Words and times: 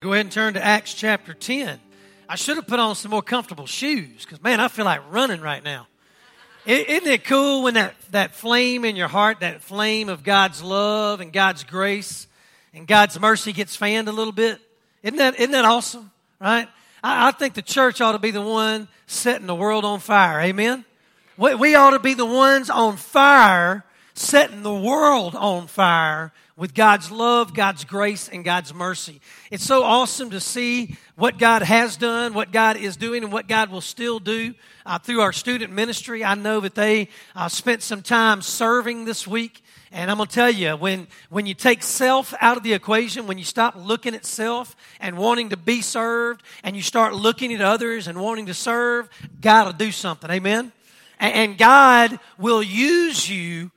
Go 0.00 0.12
ahead 0.12 0.26
and 0.26 0.32
turn 0.32 0.54
to 0.54 0.64
Acts 0.64 0.94
chapter 0.94 1.34
10. 1.34 1.80
I 2.28 2.36
should 2.36 2.56
have 2.56 2.68
put 2.68 2.78
on 2.78 2.94
some 2.94 3.10
more 3.10 3.22
comfortable 3.22 3.66
shoes 3.66 4.24
because, 4.24 4.40
man, 4.40 4.60
I 4.60 4.68
feel 4.68 4.84
like 4.84 5.00
running 5.10 5.40
right 5.40 5.64
now. 5.64 5.88
Isn't 6.66 7.08
it 7.08 7.24
cool 7.24 7.64
when 7.64 7.74
that, 7.74 7.96
that 8.12 8.32
flame 8.32 8.84
in 8.84 8.94
your 8.94 9.08
heart, 9.08 9.40
that 9.40 9.60
flame 9.60 10.08
of 10.08 10.22
God's 10.22 10.62
love 10.62 11.20
and 11.20 11.32
God's 11.32 11.64
grace 11.64 12.28
and 12.72 12.86
God's 12.86 13.18
mercy 13.18 13.52
gets 13.52 13.74
fanned 13.74 14.06
a 14.06 14.12
little 14.12 14.32
bit? 14.32 14.60
Isn't 15.02 15.18
that, 15.18 15.34
isn't 15.34 15.50
that 15.50 15.64
awesome? 15.64 16.12
Right? 16.40 16.68
I, 17.02 17.28
I 17.28 17.30
think 17.32 17.54
the 17.54 17.62
church 17.62 18.00
ought 18.00 18.12
to 18.12 18.20
be 18.20 18.30
the 18.30 18.40
one 18.40 18.86
setting 19.08 19.48
the 19.48 19.54
world 19.56 19.84
on 19.84 19.98
fire. 19.98 20.40
Amen? 20.42 20.84
We, 21.36 21.56
we 21.56 21.74
ought 21.74 21.90
to 21.90 21.98
be 21.98 22.14
the 22.14 22.24
ones 22.24 22.70
on 22.70 22.98
fire, 22.98 23.84
setting 24.14 24.62
the 24.62 24.72
world 24.72 25.34
on 25.34 25.66
fire 25.66 26.32
with 26.58 26.74
God's 26.74 27.12
love, 27.12 27.54
God's 27.54 27.84
grace, 27.84 28.28
and 28.28 28.44
God's 28.44 28.74
mercy. 28.74 29.20
It's 29.48 29.62
so 29.62 29.84
awesome 29.84 30.30
to 30.30 30.40
see 30.40 30.96
what 31.14 31.38
God 31.38 31.62
has 31.62 31.96
done, 31.96 32.34
what 32.34 32.50
God 32.50 32.76
is 32.76 32.96
doing, 32.96 33.22
and 33.22 33.32
what 33.32 33.46
God 33.46 33.70
will 33.70 33.80
still 33.80 34.18
do 34.18 34.54
uh, 34.84 34.98
through 34.98 35.20
our 35.20 35.32
student 35.32 35.72
ministry. 35.72 36.24
I 36.24 36.34
know 36.34 36.58
that 36.58 36.74
they 36.74 37.10
uh, 37.36 37.48
spent 37.48 37.82
some 37.82 38.02
time 38.02 38.42
serving 38.42 39.04
this 39.04 39.24
week. 39.24 39.62
And 39.92 40.10
I'm 40.10 40.16
going 40.16 40.28
to 40.28 40.34
tell 40.34 40.50
you, 40.50 40.72
when, 40.72 41.06
when 41.30 41.46
you 41.46 41.54
take 41.54 41.82
self 41.82 42.34
out 42.40 42.56
of 42.56 42.64
the 42.64 42.74
equation, 42.74 43.28
when 43.28 43.38
you 43.38 43.44
stop 43.44 43.74
looking 43.76 44.16
at 44.16 44.26
self 44.26 44.74
and 44.98 45.16
wanting 45.16 45.50
to 45.50 45.56
be 45.56 45.80
served, 45.80 46.42
and 46.64 46.74
you 46.74 46.82
start 46.82 47.14
looking 47.14 47.54
at 47.54 47.60
others 47.60 48.08
and 48.08 48.20
wanting 48.20 48.46
to 48.46 48.54
serve, 48.54 49.08
God 49.40 49.66
will 49.66 49.72
do 49.74 49.92
something. 49.92 50.28
Amen? 50.28 50.72
And, 51.20 51.34
and 51.34 51.58
God 51.58 52.18
will 52.36 52.64
use 52.64 53.30
you 53.30 53.70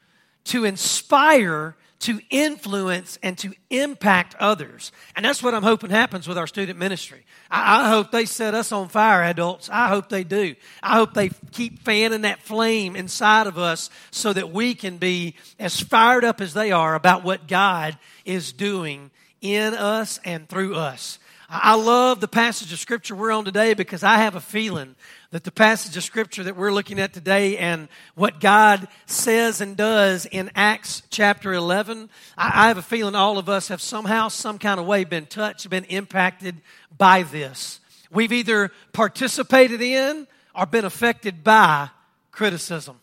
to 0.45 0.66
inspire 0.66 1.75
to 2.01 2.19
influence 2.31 3.19
and 3.21 3.37
to 3.37 3.53
impact 3.69 4.35
others. 4.39 4.91
And 5.15 5.23
that's 5.23 5.43
what 5.43 5.53
I'm 5.53 5.63
hoping 5.63 5.91
happens 5.91 6.27
with 6.27 6.37
our 6.37 6.47
student 6.47 6.79
ministry. 6.79 7.25
I, 7.49 7.85
I, 7.85 7.89
hope 7.89 8.11
they 8.11 8.25
set 8.25 8.55
us 8.55 8.71
on 8.71 8.89
fire, 8.89 9.23
adults. 9.23 9.69
I 9.71 9.87
hope 9.87 10.09
they 10.09 10.23
do. 10.23 10.55
I 10.81 10.95
hope 10.95 11.13
they 11.13 11.30
keep 11.52 11.83
fanning 11.83 12.21
that 12.21 12.41
flame 12.41 12.95
inside 12.95 13.45
of 13.45 13.58
us 13.58 13.89
so 14.09 14.33
that 14.33 14.52
we 14.52 14.73
can 14.73 14.97
be 14.97 15.35
as 15.59 15.80
fired 15.80 16.25
up 16.25 16.41
as 16.41 16.53
they 16.53 16.71
are 16.71 16.95
about 16.95 17.23
what 17.23 17.47
God 17.47 17.97
is 18.25 18.52
doing 18.52 19.11
in 19.39 19.75
us 19.75 20.19
and 20.25 20.49
through 20.49 20.75
us. 20.75 21.19
I 21.53 21.75
love 21.75 22.21
the 22.21 22.30
passage 22.30 22.71
of 22.71 22.80
scripture 22.80 23.13
we're 23.13 23.33
on 23.33 23.44
today 23.44 23.73
because 23.73 24.03
I 24.03 24.19
have 24.19 24.35
a 24.35 24.39
feeling 24.39 24.95
that 25.31 25.44
the 25.44 25.52
passage 25.52 25.97
of 25.97 26.03
scripture 26.03 26.43
that 26.43 26.55
we're 26.55 26.71
looking 26.71 26.97
at 26.97 27.11
today 27.11 27.58
and 27.58 27.89
what 28.16 28.39
God 28.39 28.88
says 29.05 29.59
and 29.59 29.75
does 29.75 30.25
in 30.25 30.49
Acts 30.55 31.03
chapter 31.09 31.52
11, 31.52 32.09
I, 32.38 32.69
have 32.69 32.77
a 32.77 32.81
feeling 32.81 33.16
all 33.16 33.38
of 33.38 33.49
us 33.49 33.67
have 33.67 33.81
somehow, 33.81 34.30
some 34.30 34.59
kind 34.59 34.80
of 34.80 34.85
way 34.85 35.03
been 35.03 35.25
touched, 35.25 35.69
been 35.69 35.83
impacted 35.85 36.55
by 36.97 37.23
this. 37.23 37.81
We've 38.09 38.31
either 38.31 38.71
participated 38.93 39.81
in 39.81 40.27
or 40.55 40.65
been 40.65 40.86
affected 40.86 41.43
by 41.43 41.89
criticism. 42.31 42.97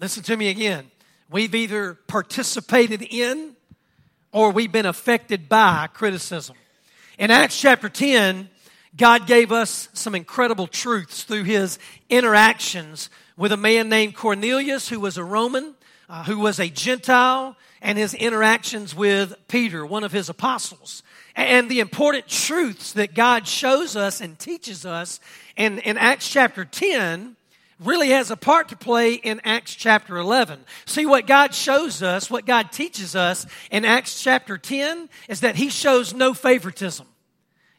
Listen 0.00 0.24
to 0.24 0.36
me 0.36 0.48
again. 0.48 0.90
We've 1.30 1.54
either 1.54 1.94
participated 2.08 3.02
in 3.08 3.54
or 4.32 4.50
we've 4.50 4.72
been 4.72 4.86
affected 4.86 5.48
by 5.48 5.86
criticism. 5.94 6.56
In 7.20 7.30
Acts 7.30 7.60
chapter 7.60 7.90
10, 7.90 8.48
God 8.96 9.26
gave 9.26 9.52
us 9.52 9.90
some 9.92 10.14
incredible 10.14 10.66
truths 10.66 11.24
through 11.24 11.44
his 11.44 11.78
interactions 12.08 13.10
with 13.36 13.52
a 13.52 13.58
man 13.58 13.90
named 13.90 14.16
Cornelius, 14.16 14.88
who 14.88 15.00
was 15.00 15.18
a 15.18 15.22
Roman, 15.22 15.74
uh, 16.08 16.24
who 16.24 16.38
was 16.38 16.58
a 16.58 16.70
Gentile, 16.70 17.58
and 17.82 17.98
his 17.98 18.14
interactions 18.14 18.94
with 18.94 19.34
Peter, 19.48 19.84
one 19.84 20.02
of 20.02 20.12
his 20.12 20.30
apostles. 20.30 21.02
And 21.36 21.70
the 21.70 21.80
important 21.80 22.26
truths 22.26 22.94
that 22.94 23.12
God 23.12 23.46
shows 23.46 23.96
us 23.96 24.22
and 24.22 24.38
teaches 24.38 24.86
us 24.86 25.20
in, 25.58 25.78
in 25.80 25.98
Acts 25.98 26.26
chapter 26.26 26.64
10 26.64 27.36
really 27.80 28.10
has 28.10 28.30
a 28.30 28.36
part 28.36 28.68
to 28.68 28.76
play 28.76 29.14
in 29.14 29.40
Acts 29.42 29.74
chapter 29.74 30.16
11. 30.18 30.60
See, 30.84 31.06
what 31.06 31.26
God 31.26 31.54
shows 31.54 32.02
us, 32.02 32.30
what 32.30 32.46
God 32.46 32.72
teaches 32.72 33.16
us 33.16 33.46
in 33.70 33.84
Acts 33.84 34.22
chapter 34.22 34.58
10 34.58 35.08
is 35.28 35.40
that 35.40 35.56
He 35.56 35.70
shows 35.70 36.14
no 36.14 36.34
favoritism. 36.34 37.06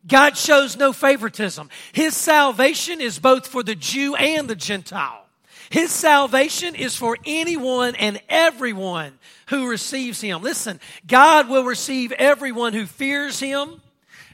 God 0.08 0.36
shows 0.36 0.78
no 0.78 0.94
favoritism. 0.94 1.70
His 1.92 2.16
salvation 2.16 3.02
is 3.02 3.20
both 3.20 3.48
for 3.48 3.64
the 3.64 3.76
Jew 3.76 4.16
and 4.16 4.48
the 4.48 4.56
Gentile. 4.56 5.26
His 5.70 5.92
salvation 5.92 6.76
is 6.76 6.96
for 6.98 7.18
anyone 7.26 7.96
and 7.96 8.22
everyone 8.28 9.18
who 9.48 9.70
receives 9.70 10.20
Him. 10.20 10.42
Listen, 10.42 10.80
God 11.08 11.48
will 11.48 11.64
receive 11.64 12.12
everyone 12.12 12.74
who 12.74 12.86
fears 12.86 13.40
Him. 13.40 13.82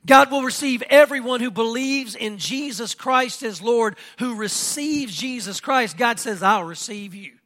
God 0.06 0.32
will 0.32 0.42
receive 0.42 0.82
everyone 0.90 1.42
who 1.42 1.52
believes 1.52 2.16
in 2.16 2.38
Jesus 2.38 2.96
Christ 2.96 3.44
as 3.44 3.62
Lord, 3.62 3.98
who 4.20 4.36
receives 4.36 5.16
Jesus 5.16 5.60
Christ. 5.60 5.98
God 5.98 6.18
says, 6.18 6.42
I'll 6.42 6.64
receive 6.64 7.14
you. 7.14 7.37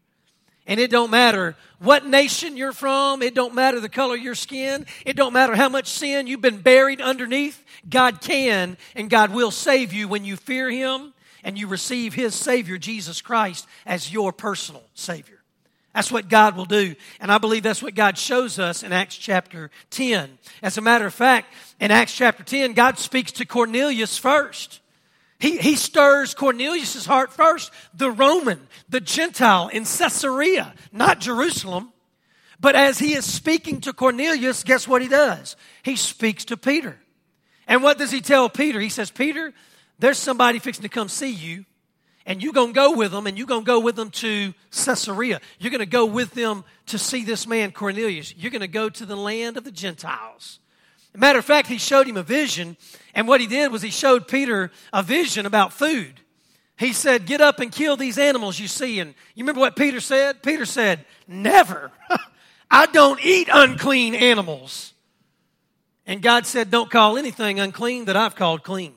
And 0.67 0.79
it 0.79 0.91
don't 0.91 1.11
matter 1.11 1.55
what 1.79 2.05
nation 2.05 2.55
you're 2.55 2.71
from. 2.71 3.21
It 3.21 3.33
don't 3.33 3.55
matter 3.55 3.79
the 3.79 3.89
color 3.89 4.15
of 4.15 4.21
your 4.21 4.35
skin. 4.35 4.85
It 5.05 5.15
don't 5.15 5.33
matter 5.33 5.55
how 5.55 5.69
much 5.69 5.87
sin 5.87 6.27
you've 6.27 6.41
been 6.41 6.61
buried 6.61 7.01
underneath. 7.01 7.63
God 7.89 8.21
can 8.21 8.77
and 8.95 9.09
God 9.09 9.33
will 9.33 9.51
save 9.51 9.91
you 9.91 10.07
when 10.07 10.23
you 10.23 10.35
fear 10.35 10.69
Him 10.69 11.13
and 11.43 11.57
you 11.57 11.67
receive 11.67 12.13
His 12.13 12.35
Savior, 12.35 12.77
Jesus 12.77 13.21
Christ, 13.21 13.67
as 13.85 14.13
your 14.13 14.31
personal 14.31 14.83
Savior. 14.93 15.41
That's 15.93 16.11
what 16.11 16.29
God 16.29 16.55
will 16.55 16.65
do. 16.65 16.95
And 17.19 17.31
I 17.31 17.37
believe 17.37 17.63
that's 17.63 17.83
what 17.83 17.95
God 17.95 18.17
shows 18.17 18.59
us 18.59 18.83
in 18.83 18.93
Acts 18.93 19.17
chapter 19.17 19.71
10. 19.89 20.37
As 20.61 20.77
a 20.77 20.81
matter 20.81 21.05
of 21.05 21.13
fact, 21.13 21.53
in 21.79 21.91
Acts 21.91 22.15
chapter 22.15 22.43
10, 22.43 22.73
God 22.73 22.97
speaks 22.97 23.31
to 23.33 23.45
Cornelius 23.45 24.17
first. 24.17 24.80
He, 25.41 25.57
he 25.57 25.75
stirs 25.75 26.35
Cornelius' 26.35 27.07
heart 27.07 27.33
first, 27.33 27.71
the 27.95 28.11
Roman, 28.11 28.67
the 28.89 29.01
Gentile 29.01 29.69
in 29.69 29.85
Caesarea, 29.85 30.75
not 30.91 31.19
Jerusalem. 31.19 31.91
But 32.59 32.75
as 32.75 32.99
he 32.99 33.15
is 33.15 33.25
speaking 33.25 33.81
to 33.81 33.91
Cornelius, 33.91 34.63
guess 34.63 34.87
what 34.87 35.01
he 35.01 35.07
does? 35.07 35.55
He 35.81 35.95
speaks 35.95 36.45
to 36.45 36.57
Peter. 36.57 36.99
And 37.67 37.81
what 37.81 37.97
does 37.97 38.11
he 38.11 38.21
tell 38.21 38.49
Peter? 38.49 38.79
He 38.79 38.89
says, 38.89 39.09
Peter, 39.09 39.51
there's 39.97 40.19
somebody 40.19 40.59
fixing 40.59 40.83
to 40.83 40.89
come 40.89 41.09
see 41.09 41.31
you, 41.31 41.65
and 42.27 42.43
you're 42.43 42.53
going 42.53 42.73
to 42.73 42.79
go 42.79 42.95
with 42.95 43.11
them, 43.11 43.25
and 43.25 43.35
you're 43.35 43.47
going 43.47 43.63
to 43.63 43.65
go 43.65 43.79
with 43.79 43.95
them 43.95 44.11
to 44.11 44.53
Caesarea. 44.69 45.41
You're 45.57 45.71
going 45.71 45.79
to 45.79 45.87
go 45.87 46.05
with 46.05 46.35
them 46.35 46.63
to 46.85 46.99
see 46.99 47.23
this 47.23 47.47
man, 47.47 47.71
Cornelius. 47.71 48.35
You're 48.37 48.51
going 48.51 48.61
to 48.61 48.67
go 48.67 48.89
to 48.89 49.07
the 49.07 49.17
land 49.17 49.57
of 49.57 49.63
the 49.63 49.71
Gentiles. 49.71 50.59
Matter 51.13 51.39
of 51.39 51.45
fact, 51.45 51.67
he 51.67 51.77
showed 51.77 52.07
him 52.07 52.17
a 52.17 52.23
vision, 52.23 52.77
and 53.13 53.27
what 53.27 53.41
he 53.41 53.47
did 53.47 53.71
was 53.71 53.81
he 53.81 53.89
showed 53.89 54.27
Peter 54.27 54.71
a 54.93 55.03
vision 55.03 55.45
about 55.45 55.73
food. 55.73 56.21
He 56.77 56.93
said, 56.93 57.25
Get 57.25 57.41
up 57.41 57.59
and 57.59 57.71
kill 57.71 57.97
these 57.97 58.17
animals 58.17 58.59
you 58.59 58.67
see. 58.67 58.99
And 58.99 59.13
you 59.35 59.43
remember 59.43 59.59
what 59.59 59.75
Peter 59.75 59.99
said? 59.99 60.41
Peter 60.41 60.65
said, 60.65 61.05
Never. 61.27 61.91
I 62.71 62.85
don't 62.87 63.23
eat 63.23 63.49
unclean 63.51 64.15
animals. 64.15 64.93
And 66.07 66.21
God 66.21 66.45
said, 66.45 66.71
Don't 66.71 66.89
call 66.89 67.17
anything 67.17 67.59
unclean 67.59 68.05
that 68.05 68.17
I've 68.17 68.35
called 68.35 68.63
clean. 68.63 68.93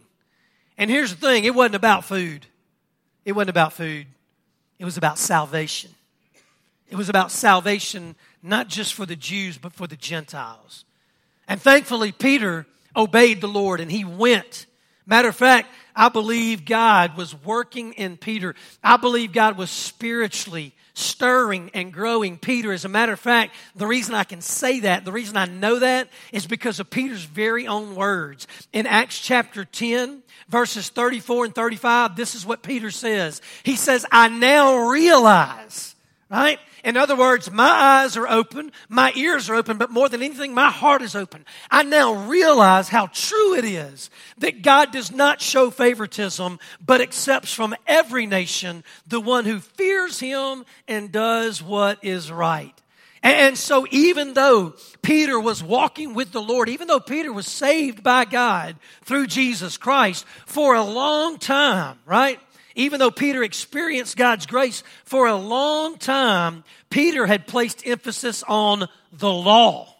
And 0.78 0.90
here's 0.90 1.14
the 1.14 1.20
thing 1.20 1.44
it 1.44 1.54
wasn't 1.54 1.74
about 1.74 2.04
food. 2.04 2.46
It 3.24 3.32
wasn't 3.32 3.50
about 3.50 3.72
food. 3.72 4.06
It 4.78 4.84
was 4.84 4.96
about 4.96 5.18
salvation. 5.18 5.90
It 6.88 6.96
was 6.96 7.08
about 7.08 7.32
salvation, 7.32 8.16
not 8.42 8.68
just 8.68 8.94
for 8.94 9.04
the 9.04 9.16
Jews, 9.16 9.58
but 9.58 9.72
for 9.72 9.86
the 9.86 9.96
Gentiles. 9.96 10.84
And 11.48 11.60
thankfully, 11.60 12.12
Peter 12.12 12.66
obeyed 12.96 13.40
the 13.40 13.48
Lord 13.48 13.80
and 13.80 13.90
he 13.90 14.04
went. 14.04 14.66
Matter 15.06 15.28
of 15.28 15.36
fact, 15.36 15.68
I 15.94 16.08
believe 16.08 16.64
God 16.64 17.16
was 17.16 17.34
working 17.44 17.92
in 17.92 18.16
Peter. 18.16 18.54
I 18.82 18.96
believe 18.96 19.32
God 19.32 19.56
was 19.56 19.70
spiritually 19.70 20.72
stirring 20.94 21.70
and 21.74 21.92
growing 21.92 22.38
Peter. 22.38 22.72
As 22.72 22.84
a 22.84 22.88
matter 22.88 23.12
of 23.12 23.20
fact, 23.20 23.54
the 23.74 23.86
reason 23.86 24.14
I 24.14 24.24
can 24.24 24.40
say 24.40 24.80
that, 24.80 25.04
the 25.04 25.12
reason 25.12 25.36
I 25.36 25.44
know 25.44 25.80
that, 25.80 26.08
is 26.32 26.46
because 26.46 26.80
of 26.80 26.88
Peter's 26.88 27.24
very 27.24 27.66
own 27.66 27.94
words. 27.94 28.46
In 28.72 28.86
Acts 28.86 29.18
chapter 29.18 29.64
10, 29.64 30.22
verses 30.48 30.88
34 30.88 31.46
and 31.46 31.54
35, 31.54 32.16
this 32.16 32.34
is 32.34 32.46
what 32.46 32.62
Peter 32.62 32.90
says. 32.90 33.42
He 33.64 33.76
says, 33.76 34.06
I 34.10 34.28
now 34.28 34.88
realize 34.88 35.93
Right? 36.34 36.58
In 36.82 36.96
other 36.96 37.14
words, 37.14 37.48
my 37.52 37.70
eyes 37.70 38.16
are 38.16 38.26
open, 38.26 38.72
my 38.88 39.12
ears 39.14 39.48
are 39.48 39.54
open, 39.54 39.78
but 39.78 39.92
more 39.92 40.08
than 40.08 40.20
anything, 40.20 40.52
my 40.52 40.68
heart 40.68 41.00
is 41.00 41.14
open. 41.14 41.46
I 41.70 41.84
now 41.84 42.12
realize 42.26 42.88
how 42.88 43.06
true 43.06 43.54
it 43.54 43.64
is 43.64 44.10
that 44.38 44.62
God 44.62 44.90
does 44.90 45.12
not 45.12 45.40
show 45.40 45.70
favoritism, 45.70 46.58
but 46.84 47.00
accepts 47.00 47.54
from 47.54 47.76
every 47.86 48.26
nation 48.26 48.82
the 49.06 49.20
one 49.20 49.44
who 49.44 49.60
fears 49.60 50.18
him 50.18 50.64
and 50.88 51.12
does 51.12 51.62
what 51.62 52.02
is 52.02 52.32
right. 52.32 52.74
And 53.22 53.56
so, 53.56 53.86
even 53.92 54.34
though 54.34 54.74
Peter 55.02 55.38
was 55.38 55.62
walking 55.62 56.14
with 56.14 56.32
the 56.32 56.42
Lord, 56.42 56.68
even 56.68 56.88
though 56.88 56.98
Peter 56.98 57.32
was 57.32 57.46
saved 57.46 58.02
by 58.02 58.24
God 58.24 58.74
through 59.04 59.28
Jesus 59.28 59.76
Christ 59.76 60.26
for 60.46 60.74
a 60.74 60.82
long 60.82 61.38
time, 61.38 62.00
right? 62.06 62.40
Even 62.74 62.98
though 62.98 63.10
Peter 63.10 63.42
experienced 63.42 64.16
God's 64.16 64.46
grace 64.46 64.82
for 65.04 65.26
a 65.26 65.36
long 65.36 65.96
time, 65.96 66.64
Peter 66.90 67.26
had 67.26 67.46
placed 67.46 67.86
emphasis 67.86 68.42
on 68.48 68.88
the 69.12 69.32
law. 69.32 69.94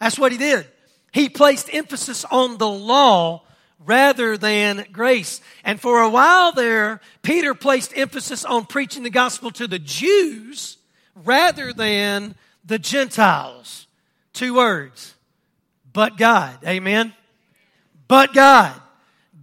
That's 0.00 0.18
what 0.18 0.32
he 0.32 0.38
did. 0.38 0.66
He 1.12 1.28
placed 1.28 1.72
emphasis 1.72 2.24
on 2.24 2.58
the 2.58 2.68
law 2.68 3.42
rather 3.84 4.36
than 4.36 4.86
grace. 4.90 5.40
And 5.62 5.80
for 5.80 6.00
a 6.00 6.10
while 6.10 6.52
there, 6.52 7.00
Peter 7.22 7.54
placed 7.54 7.96
emphasis 7.96 8.44
on 8.44 8.66
preaching 8.66 9.04
the 9.04 9.10
gospel 9.10 9.50
to 9.52 9.68
the 9.68 9.78
Jews 9.78 10.78
rather 11.14 11.72
than 11.72 12.34
the 12.64 12.78
Gentiles. 12.78 13.86
Two 14.32 14.54
words. 14.54 15.14
But 15.92 16.16
God. 16.16 16.56
Amen. 16.66 17.12
But 18.08 18.32
God. 18.32 18.81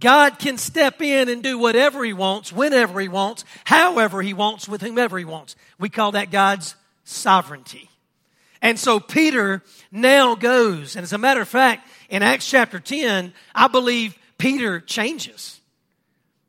God 0.00 0.38
can 0.38 0.56
step 0.58 1.02
in 1.02 1.28
and 1.28 1.42
do 1.42 1.58
whatever 1.58 2.02
He 2.02 2.12
wants, 2.12 2.52
whenever 2.52 2.98
He 3.00 3.08
wants, 3.08 3.44
however 3.64 4.22
He 4.22 4.32
wants, 4.32 4.68
with 4.68 4.80
whomever 4.80 5.18
He 5.18 5.24
wants. 5.24 5.56
We 5.78 5.90
call 5.90 6.12
that 6.12 6.30
God's 6.30 6.74
sovereignty. 7.04 7.90
And 8.62 8.78
so 8.78 9.00
Peter 9.00 9.62
now 9.92 10.34
goes, 10.34 10.96
and 10.96 11.02
as 11.02 11.12
a 11.12 11.18
matter 11.18 11.40
of 11.40 11.48
fact, 11.48 11.88
in 12.08 12.22
Acts 12.22 12.48
chapter 12.48 12.80
10, 12.80 13.32
I 13.54 13.68
believe 13.68 14.18
Peter 14.38 14.80
changes. 14.80 15.59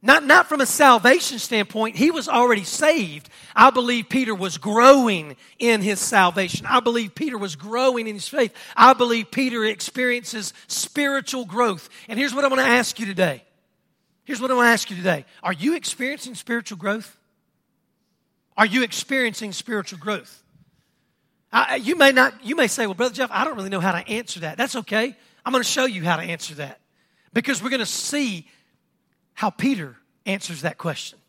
Not, 0.03 0.23
not 0.23 0.49
from 0.49 0.61
a 0.61 0.65
salvation 0.65 1.37
standpoint, 1.37 1.95
he 1.95 2.09
was 2.09 2.27
already 2.27 2.63
saved. 2.63 3.29
I 3.55 3.69
believe 3.69 4.09
Peter 4.09 4.33
was 4.33 4.57
growing 4.57 5.35
in 5.59 5.81
his 5.81 5.99
salvation. 5.99 6.65
I 6.65 6.79
believe 6.79 7.13
Peter 7.13 7.37
was 7.37 7.55
growing 7.55 8.07
in 8.07 8.15
his 8.15 8.27
faith. 8.27 8.51
I 8.75 8.93
believe 8.93 9.29
Peter 9.29 9.63
experiences 9.63 10.53
spiritual 10.67 11.45
growth. 11.45 11.87
And 12.07 12.17
here's 12.17 12.33
what 12.33 12.43
I 12.43 12.47
want 12.47 12.61
to 12.61 12.67
ask 12.67 12.99
you 12.99 13.05
today. 13.05 13.43
Here's 14.23 14.41
what 14.41 14.49
I 14.49 14.55
want 14.55 14.65
to 14.65 14.71
ask 14.71 14.89
you 14.89 14.95
today. 14.95 15.23
Are 15.43 15.53
you 15.53 15.75
experiencing 15.75 16.33
spiritual 16.33 16.79
growth? 16.79 17.15
Are 18.57 18.65
you 18.65 18.81
experiencing 18.81 19.51
spiritual 19.51 19.99
growth? 19.99 20.43
I, 21.53 21.75
you 21.75 21.95
may 21.95 22.11
not, 22.11 22.33
you 22.43 22.55
may 22.55 22.67
say, 22.67 22.87
well, 22.87 22.95
Brother 22.95 23.13
Jeff, 23.13 23.29
I 23.31 23.43
don't 23.43 23.55
really 23.55 23.69
know 23.69 23.79
how 23.79 23.91
to 23.91 24.07
answer 24.07 24.39
that. 24.41 24.57
That's 24.57 24.77
okay. 24.77 25.15
I'm 25.45 25.51
going 25.51 25.63
to 25.63 25.69
show 25.69 25.85
you 25.85 26.03
how 26.03 26.15
to 26.15 26.23
answer 26.23 26.55
that 26.55 26.79
because 27.33 27.61
we're 27.61 27.69
going 27.69 27.81
to 27.81 27.85
see 27.85 28.47
how 29.33 29.49
Peter 29.49 29.95
answers 30.25 30.61
that 30.61 30.77
question. 30.77 31.19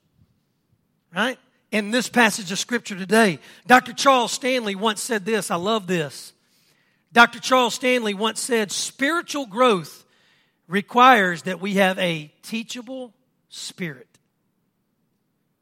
Right? 1.14 1.38
In 1.70 1.90
this 1.90 2.08
passage 2.08 2.52
of 2.52 2.58
scripture 2.58 2.96
today, 2.96 3.38
Dr. 3.66 3.92
Charles 3.92 4.32
Stanley 4.32 4.74
once 4.74 5.00
said 5.00 5.24
this. 5.24 5.50
I 5.50 5.56
love 5.56 5.86
this. 5.86 6.32
Dr. 7.12 7.40
Charles 7.40 7.74
Stanley 7.74 8.14
once 8.14 8.40
said, 8.40 8.72
spiritual 8.72 9.46
growth 9.46 10.04
requires 10.68 11.42
that 11.42 11.60
we 11.60 11.74
have 11.74 11.98
a 11.98 12.32
teachable 12.42 13.12
spirit. 13.48 14.08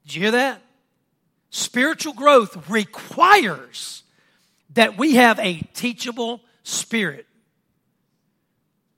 Did 0.05 0.15
you 0.15 0.23
hear 0.23 0.31
that? 0.33 0.63
Spiritual 1.51 2.13
growth 2.13 2.69
requires 2.71 4.05
that 4.75 4.97
we 4.97 5.17
have 5.17 5.39
a 5.41 5.61
teachable 5.75 6.41
spirit. 6.63 7.27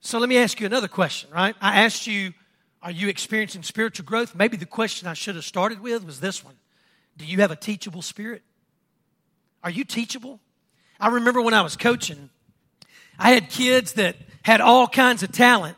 So 0.01 0.19
let 0.19 0.29
me 0.29 0.37
ask 0.37 0.59
you 0.59 0.67
another 0.67 0.87
question, 0.87 1.31
right? 1.31 1.55
I 1.61 1.83
asked 1.85 2.05
you, 2.05 2.33
are 2.83 2.91
you 2.91 3.07
experiencing 3.07 3.63
spiritual 3.63 4.05
growth? 4.05 4.35
Maybe 4.35 4.57
the 4.57 4.65
question 4.65 5.07
I 5.07 5.13
should 5.13 5.35
have 5.35 5.45
started 5.45 5.79
with 5.79 6.05
was 6.05 6.19
this 6.19 6.43
one 6.43 6.55
Do 7.17 7.25
you 7.25 7.39
have 7.39 7.49
a 7.49 7.55
teachable 7.55 8.01
spirit? 8.01 8.43
Are 9.63 9.69
you 9.69 9.85
teachable? 9.85 10.41
I 10.99 11.07
remember 11.07 11.41
when 11.41 11.53
I 11.53 11.61
was 11.61 11.77
coaching, 11.77 12.29
I 13.17 13.31
had 13.31 13.49
kids 13.49 13.93
that 13.93 14.17
had 14.43 14.59
all 14.59 14.87
kinds 14.87 15.23
of 15.23 15.31
talent, 15.31 15.77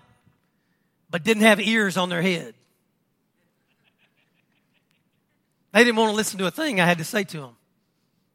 but 1.09 1.23
didn't 1.23 1.43
have 1.43 1.61
ears 1.61 1.95
on 1.95 2.09
their 2.09 2.21
head. 2.21 2.55
They 5.71 5.83
didn't 5.83 5.97
want 5.97 6.09
to 6.09 6.15
listen 6.15 6.39
to 6.39 6.47
a 6.47 6.51
thing 6.51 6.81
I 6.81 6.85
had 6.85 6.97
to 6.97 7.03
say 7.03 7.23
to 7.25 7.37
them. 7.37 7.55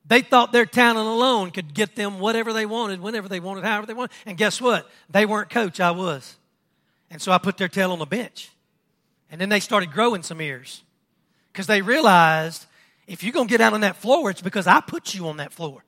They 0.06 0.20
thought 0.20 0.52
their 0.52 0.66
talent 0.66 1.08
alone 1.08 1.50
could 1.50 1.74
get 1.74 1.96
them 1.96 2.20
whatever 2.20 2.52
they 2.52 2.66
wanted, 2.66 3.00
whenever 3.00 3.28
they 3.28 3.40
wanted, 3.40 3.64
however 3.64 3.86
they 3.86 3.94
wanted. 3.94 4.14
And 4.26 4.36
guess 4.36 4.60
what? 4.60 4.88
They 5.08 5.26
weren't 5.26 5.50
coach, 5.50 5.80
I 5.80 5.90
was. 5.90 6.36
And 7.10 7.20
so 7.20 7.32
I 7.32 7.38
put 7.38 7.56
their 7.56 7.68
tail 7.68 7.92
on 7.92 7.98
the 7.98 8.06
bench. 8.06 8.50
And 9.30 9.40
then 9.40 9.48
they 9.48 9.60
started 9.60 9.92
growing 9.92 10.22
some 10.22 10.40
ears. 10.40 10.82
Because 11.52 11.66
they 11.66 11.82
realized 11.82 12.66
if 13.06 13.22
you're 13.22 13.32
going 13.32 13.48
to 13.48 13.50
get 13.50 13.60
out 13.60 13.72
on 13.72 13.80
that 13.80 13.96
floor, 13.96 14.30
it's 14.30 14.42
because 14.42 14.66
I 14.66 14.80
put 14.80 15.14
you 15.14 15.28
on 15.28 15.38
that 15.38 15.52
floor. 15.52 15.84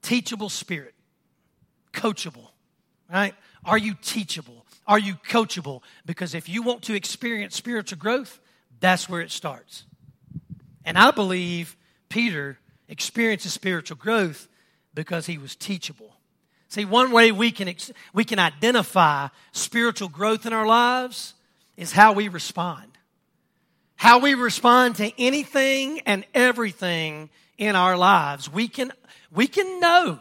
Teachable 0.00 0.48
spirit, 0.48 0.94
coachable, 1.92 2.48
right? 3.10 3.34
Are 3.64 3.78
you 3.78 3.94
teachable? 4.02 4.66
Are 4.86 4.98
you 4.98 5.14
coachable? 5.28 5.82
Because 6.04 6.34
if 6.34 6.48
you 6.48 6.62
want 6.62 6.82
to 6.84 6.94
experience 6.94 7.54
spiritual 7.54 7.98
growth, 7.98 8.40
that's 8.80 9.08
where 9.08 9.20
it 9.20 9.30
starts. 9.30 9.84
And 10.84 10.98
I 10.98 11.12
believe 11.12 11.76
Peter 12.08 12.58
experiences 12.88 13.52
spiritual 13.52 13.96
growth 13.96 14.48
because 14.94 15.26
he 15.26 15.38
was 15.38 15.54
teachable. 15.54 16.16
See, 16.72 16.86
one 16.86 17.10
way 17.10 17.32
we 17.32 17.50
can, 17.50 17.70
we 18.14 18.24
can 18.24 18.38
identify 18.38 19.28
spiritual 19.50 20.08
growth 20.08 20.46
in 20.46 20.54
our 20.54 20.64
lives 20.64 21.34
is 21.76 21.92
how 21.92 22.14
we 22.14 22.28
respond. 22.28 22.96
How 23.96 24.20
we 24.20 24.32
respond 24.32 24.96
to 24.96 25.12
anything 25.20 26.00
and 26.06 26.24
everything 26.32 27.28
in 27.58 27.76
our 27.76 27.94
lives. 27.98 28.50
We 28.50 28.68
can, 28.68 28.90
we 29.30 29.48
can 29.48 29.80
know 29.80 30.18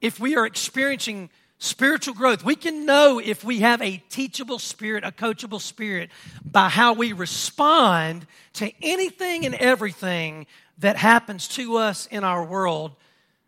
if 0.00 0.18
we 0.18 0.34
are 0.34 0.44
experiencing 0.44 1.30
spiritual 1.58 2.14
growth. 2.14 2.44
We 2.44 2.56
can 2.56 2.86
know 2.86 3.20
if 3.20 3.44
we 3.44 3.60
have 3.60 3.80
a 3.80 3.98
teachable 4.10 4.58
spirit, 4.58 5.04
a 5.04 5.12
coachable 5.12 5.60
spirit, 5.60 6.10
by 6.44 6.70
how 6.70 6.94
we 6.94 7.12
respond 7.12 8.26
to 8.54 8.68
anything 8.82 9.46
and 9.46 9.54
everything 9.54 10.48
that 10.78 10.96
happens 10.96 11.46
to 11.50 11.76
us 11.76 12.06
in 12.06 12.24
our 12.24 12.44
world, 12.44 12.96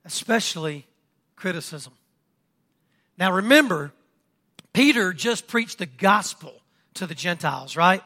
especially 0.04 0.86
criticism. 1.34 1.95
Now 3.18 3.32
remember, 3.32 3.92
Peter 4.72 5.12
just 5.12 5.46
preached 5.46 5.78
the 5.78 5.86
gospel 5.86 6.52
to 6.94 7.06
the 7.06 7.14
Gentiles, 7.14 7.76
right? 7.76 8.02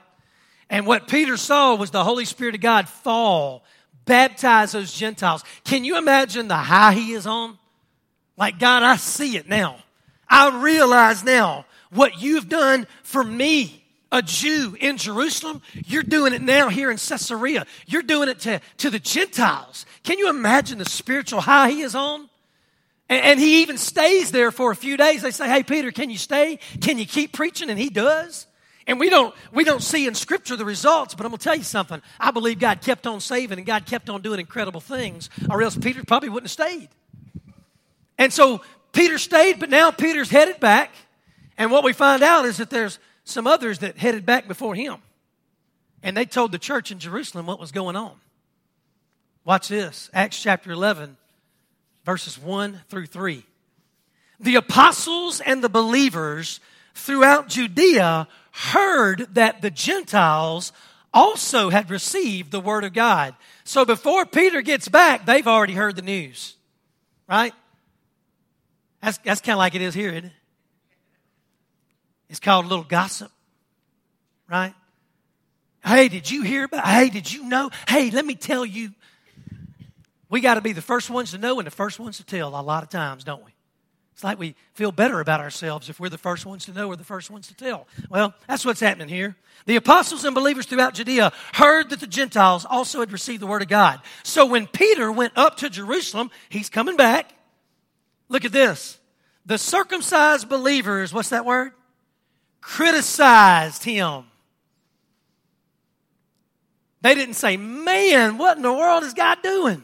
And 0.68 0.86
what 0.86 1.08
Peter 1.08 1.36
saw 1.36 1.74
was 1.74 1.90
the 1.90 2.04
Holy 2.04 2.24
Spirit 2.24 2.54
of 2.54 2.60
God 2.60 2.88
fall, 2.88 3.64
baptize 4.04 4.72
those 4.72 4.92
Gentiles. 4.92 5.42
Can 5.64 5.84
you 5.84 5.98
imagine 5.98 6.46
the 6.46 6.54
high 6.54 6.94
he 6.94 7.12
is 7.12 7.26
on? 7.26 7.58
Like, 8.36 8.58
God, 8.58 8.84
I 8.84 8.96
see 8.96 9.36
it 9.36 9.48
now. 9.48 9.78
I 10.28 10.62
realize 10.62 11.24
now 11.24 11.66
what 11.90 12.22
you've 12.22 12.48
done 12.48 12.86
for 13.02 13.22
me, 13.24 13.84
a 14.12 14.22
Jew 14.22 14.76
in 14.80 14.96
Jerusalem. 14.96 15.60
You're 15.74 16.04
doing 16.04 16.32
it 16.32 16.42
now 16.42 16.68
here 16.68 16.90
in 16.90 16.98
Caesarea. 16.98 17.66
You're 17.86 18.02
doing 18.02 18.28
it 18.28 18.38
to, 18.40 18.60
to 18.78 18.90
the 18.90 19.00
Gentiles. 19.00 19.86
Can 20.04 20.18
you 20.18 20.30
imagine 20.30 20.78
the 20.78 20.84
spiritual 20.84 21.40
high 21.40 21.70
he 21.70 21.82
is 21.82 21.96
on? 21.96 22.29
And, 23.10 23.22
and 23.24 23.40
he 23.40 23.60
even 23.62 23.76
stays 23.76 24.30
there 24.30 24.50
for 24.50 24.70
a 24.70 24.76
few 24.76 24.96
days. 24.96 25.20
They 25.20 25.32
say, 25.32 25.48
Hey, 25.48 25.62
Peter, 25.62 25.90
can 25.90 26.08
you 26.08 26.16
stay? 26.16 26.60
Can 26.80 26.96
you 26.98 27.04
keep 27.04 27.34
preaching? 27.34 27.68
And 27.68 27.78
he 27.78 27.90
does. 27.90 28.46
And 28.86 28.98
we 28.98 29.10
don't, 29.10 29.34
we 29.52 29.64
don't 29.64 29.82
see 29.82 30.06
in 30.06 30.14
Scripture 30.14 30.56
the 30.56 30.64
results, 30.64 31.14
but 31.14 31.26
I'm 31.26 31.30
going 31.30 31.38
to 31.38 31.44
tell 31.44 31.54
you 31.54 31.62
something. 31.62 32.00
I 32.18 32.30
believe 32.30 32.58
God 32.58 32.80
kept 32.80 33.06
on 33.06 33.20
saving 33.20 33.58
and 33.58 33.66
God 33.66 33.84
kept 33.84 34.08
on 34.08 34.22
doing 34.22 34.40
incredible 34.40 34.80
things, 34.80 35.28
or 35.50 35.62
else 35.62 35.76
Peter 35.76 36.02
probably 36.02 36.30
wouldn't 36.30 36.50
have 36.50 36.66
stayed. 36.66 36.88
And 38.16 38.32
so 38.32 38.62
Peter 38.92 39.18
stayed, 39.18 39.60
but 39.60 39.70
now 39.70 39.90
Peter's 39.90 40.30
headed 40.30 40.60
back. 40.60 40.92
And 41.58 41.70
what 41.70 41.84
we 41.84 41.92
find 41.92 42.22
out 42.22 42.46
is 42.46 42.56
that 42.56 42.70
there's 42.70 42.98
some 43.24 43.46
others 43.46 43.80
that 43.80 43.98
headed 43.98 44.24
back 44.24 44.48
before 44.48 44.74
him. 44.74 44.96
And 46.02 46.16
they 46.16 46.24
told 46.24 46.50
the 46.50 46.58
church 46.58 46.90
in 46.90 46.98
Jerusalem 46.98 47.46
what 47.46 47.60
was 47.60 47.72
going 47.72 47.96
on. 47.96 48.12
Watch 49.44 49.68
this 49.68 50.10
Acts 50.14 50.42
chapter 50.42 50.72
11, 50.72 51.16
verses 52.10 52.36
1 52.40 52.80
through 52.88 53.06
3. 53.06 53.44
The 54.40 54.56
apostles 54.56 55.40
and 55.40 55.62
the 55.62 55.68
believers 55.68 56.58
throughout 56.92 57.46
Judea 57.46 58.26
heard 58.50 59.28
that 59.34 59.62
the 59.62 59.70
Gentiles 59.70 60.72
also 61.14 61.70
had 61.70 61.88
received 61.88 62.50
the 62.50 62.58
word 62.58 62.82
of 62.82 62.94
God. 62.94 63.36
So 63.62 63.84
before 63.84 64.26
Peter 64.26 64.60
gets 64.60 64.88
back, 64.88 65.24
they've 65.24 65.46
already 65.46 65.74
heard 65.74 65.94
the 65.94 66.02
news, 66.02 66.56
right? 67.28 67.54
That's, 69.00 69.18
that's 69.18 69.40
kind 69.40 69.54
of 69.54 69.58
like 69.58 69.76
it 69.76 69.82
is 69.82 69.94
here, 69.94 70.10
isn't 70.10 70.24
it? 70.24 70.32
It's 72.28 72.40
called 72.40 72.64
a 72.64 72.68
little 72.68 72.84
gossip, 72.84 73.30
right? 74.48 74.74
Hey, 75.84 76.08
did 76.08 76.28
you 76.28 76.42
hear 76.42 76.64
about? 76.64 76.84
Hey, 76.84 77.08
did 77.08 77.32
you 77.32 77.44
know? 77.44 77.70
Hey, 77.86 78.10
let 78.10 78.26
me 78.26 78.34
tell 78.34 78.66
you. 78.66 78.90
We 80.30 80.40
got 80.40 80.54
to 80.54 80.60
be 80.60 80.72
the 80.72 80.80
first 80.80 81.10
ones 81.10 81.32
to 81.32 81.38
know 81.38 81.58
and 81.58 81.66
the 81.66 81.72
first 81.72 81.98
ones 81.98 82.16
to 82.18 82.24
tell 82.24 82.48
a 82.48 82.62
lot 82.62 82.82
of 82.84 82.88
times, 82.88 83.24
don't 83.24 83.44
we? 83.44 83.50
It's 84.14 84.24
like 84.24 84.38
we 84.38 84.54
feel 84.74 84.92
better 84.92 85.18
about 85.20 85.40
ourselves 85.40 85.88
if 85.88 85.98
we're 85.98 86.08
the 86.08 86.18
first 86.18 86.46
ones 86.46 86.66
to 86.66 86.72
know 86.72 86.88
or 86.88 86.96
the 86.96 87.04
first 87.04 87.30
ones 87.30 87.48
to 87.48 87.54
tell. 87.54 87.86
Well, 88.08 88.34
that's 88.46 88.64
what's 88.64 88.80
happening 88.80 89.08
here. 89.08 89.34
The 89.66 89.76
apostles 89.76 90.24
and 90.24 90.34
believers 90.34 90.66
throughout 90.66 90.94
Judea 90.94 91.32
heard 91.54 91.90
that 91.90 92.00
the 92.00 92.06
Gentiles 92.06 92.64
also 92.68 93.00
had 93.00 93.12
received 93.12 93.42
the 93.42 93.46
word 93.46 93.62
of 93.62 93.68
God. 93.68 94.00
So 94.22 94.46
when 94.46 94.66
Peter 94.66 95.10
went 95.10 95.32
up 95.36 95.56
to 95.58 95.70
Jerusalem, 95.70 96.30
he's 96.48 96.68
coming 96.68 96.96
back. 96.96 97.32
Look 98.28 98.44
at 98.44 98.52
this. 98.52 98.98
The 99.46 99.58
circumcised 99.58 100.48
believers, 100.48 101.12
what's 101.12 101.30
that 101.30 101.44
word? 101.44 101.72
Criticized 102.60 103.82
him. 103.82 104.24
They 107.00 107.14
didn't 107.14 107.34
say, 107.34 107.56
man, 107.56 108.38
what 108.38 108.58
in 108.58 108.62
the 108.62 108.72
world 108.72 109.02
is 109.02 109.14
God 109.14 109.38
doing? 109.42 109.82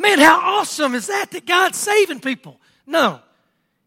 Man, 0.00 0.18
how 0.18 0.40
awesome 0.58 0.94
is 0.94 1.08
that 1.08 1.32
that 1.32 1.44
God's 1.44 1.76
saving 1.76 2.20
people? 2.20 2.58
No. 2.86 3.20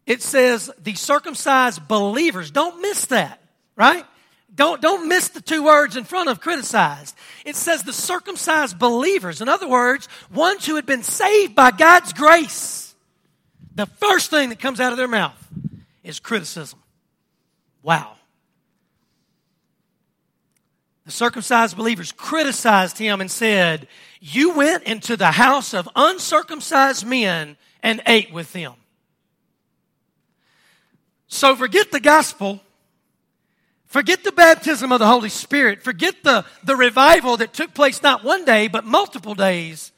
It 0.06 0.22
says 0.22 0.70
the 0.80 0.94
circumcised 0.94 1.88
believers. 1.88 2.52
Don't 2.52 2.80
miss 2.80 3.06
that, 3.06 3.42
right? 3.74 4.06
Don't, 4.54 4.80
don't 4.80 5.08
miss 5.08 5.30
the 5.30 5.40
two 5.40 5.64
words 5.64 5.96
in 5.96 6.04
front 6.04 6.28
of 6.28 6.40
criticized. 6.40 7.16
It 7.44 7.56
says 7.56 7.82
the 7.82 7.92
circumcised 7.92 8.78
believers. 8.78 9.40
In 9.40 9.48
other 9.48 9.66
words, 9.66 10.08
ones 10.32 10.64
who 10.64 10.76
had 10.76 10.86
been 10.86 11.02
saved 11.02 11.56
by 11.56 11.72
God's 11.72 12.12
grace. 12.12 12.94
The 13.74 13.86
first 13.86 14.30
thing 14.30 14.50
that 14.50 14.60
comes 14.60 14.78
out 14.78 14.92
of 14.92 14.98
their 14.98 15.08
mouth 15.08 15.36
is 16.04 16.20
criticism. 16.20 16.78
Wow. 17.82 18.12
The 21.04 21.12
circumcised 21.12 21.76
believers 21.76 22.12
criticized 22.12 22.98
him 22.98 23.20
and 23.20 23.30
said, 23.30 23.88
You 24.20 24.54
went 24.54 24.84
into 24.84 25.16
the 25.16 25.32
house 25.32 25.74
of 25.74 25.88
uncircumcised 25.94 27.06
men 27.06 27.56
and 27.82 28.00
ate 28.06 28.32
with 28.32 28.52
them. 28.52 28.74
So 31.26 31.56
forget 31.56 31.90
the 31.90 32.00
gospel 32.00 32.60
Forget 33.94 34.24
the 34.24 34.32
baptism 34.32 34.90
of 34.90 34.98
the 34.98 35.06
Holy 35.06 35.28
Spirit. 35.28 35.80
Forget 35.80 36.16
the, 36.24 36.44
the 36.64 36.74
revival 36.74 37.36
that 37.36 37.52
took 37.52 37.74
place 37.74 38.02
not 38.02 38.24
one 38.24 38.44
day, 38.44 38.66
but 38.66 38.84
multiple 38.84 39.36
days. 39.36 39.92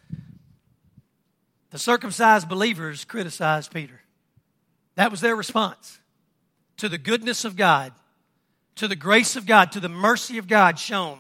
The 1.70 1.78
circumcised 1.78 2.46
believers 2.46 3.06
criticized 3.06 3.72
Peter. 3.72 4.02
That 4.96 5.10
was 5.10 5.22
their 5.22 5.34
response 5.34 5.98
to 6.76 6.90
the 6.90 6.98
goodness 6.98 7.46
of 7.46 7.56
God, 7.56 7.90
to 8.76 8.88
the 8.88 8.96
grace 8.96 9.36
of 9.36 9.46
God, 9.46 9.72
to 9.72 9.80
the 9.80 9.88
mercy 9.88 10.38
of 10.38 10.48
God 10.48 10.78
shown 10.78 11.18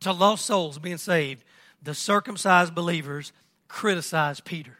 to 0.00 0.12
lost 0.12 0.46
souls 0.46 0.78
being 0.78 0.98
saved. 0.98 1.44
The 1.82 1.94
circumcised 1.94 2.74
believers 2.74 3.32
criticized 3.68 4.44
Peter. 4.44 4.78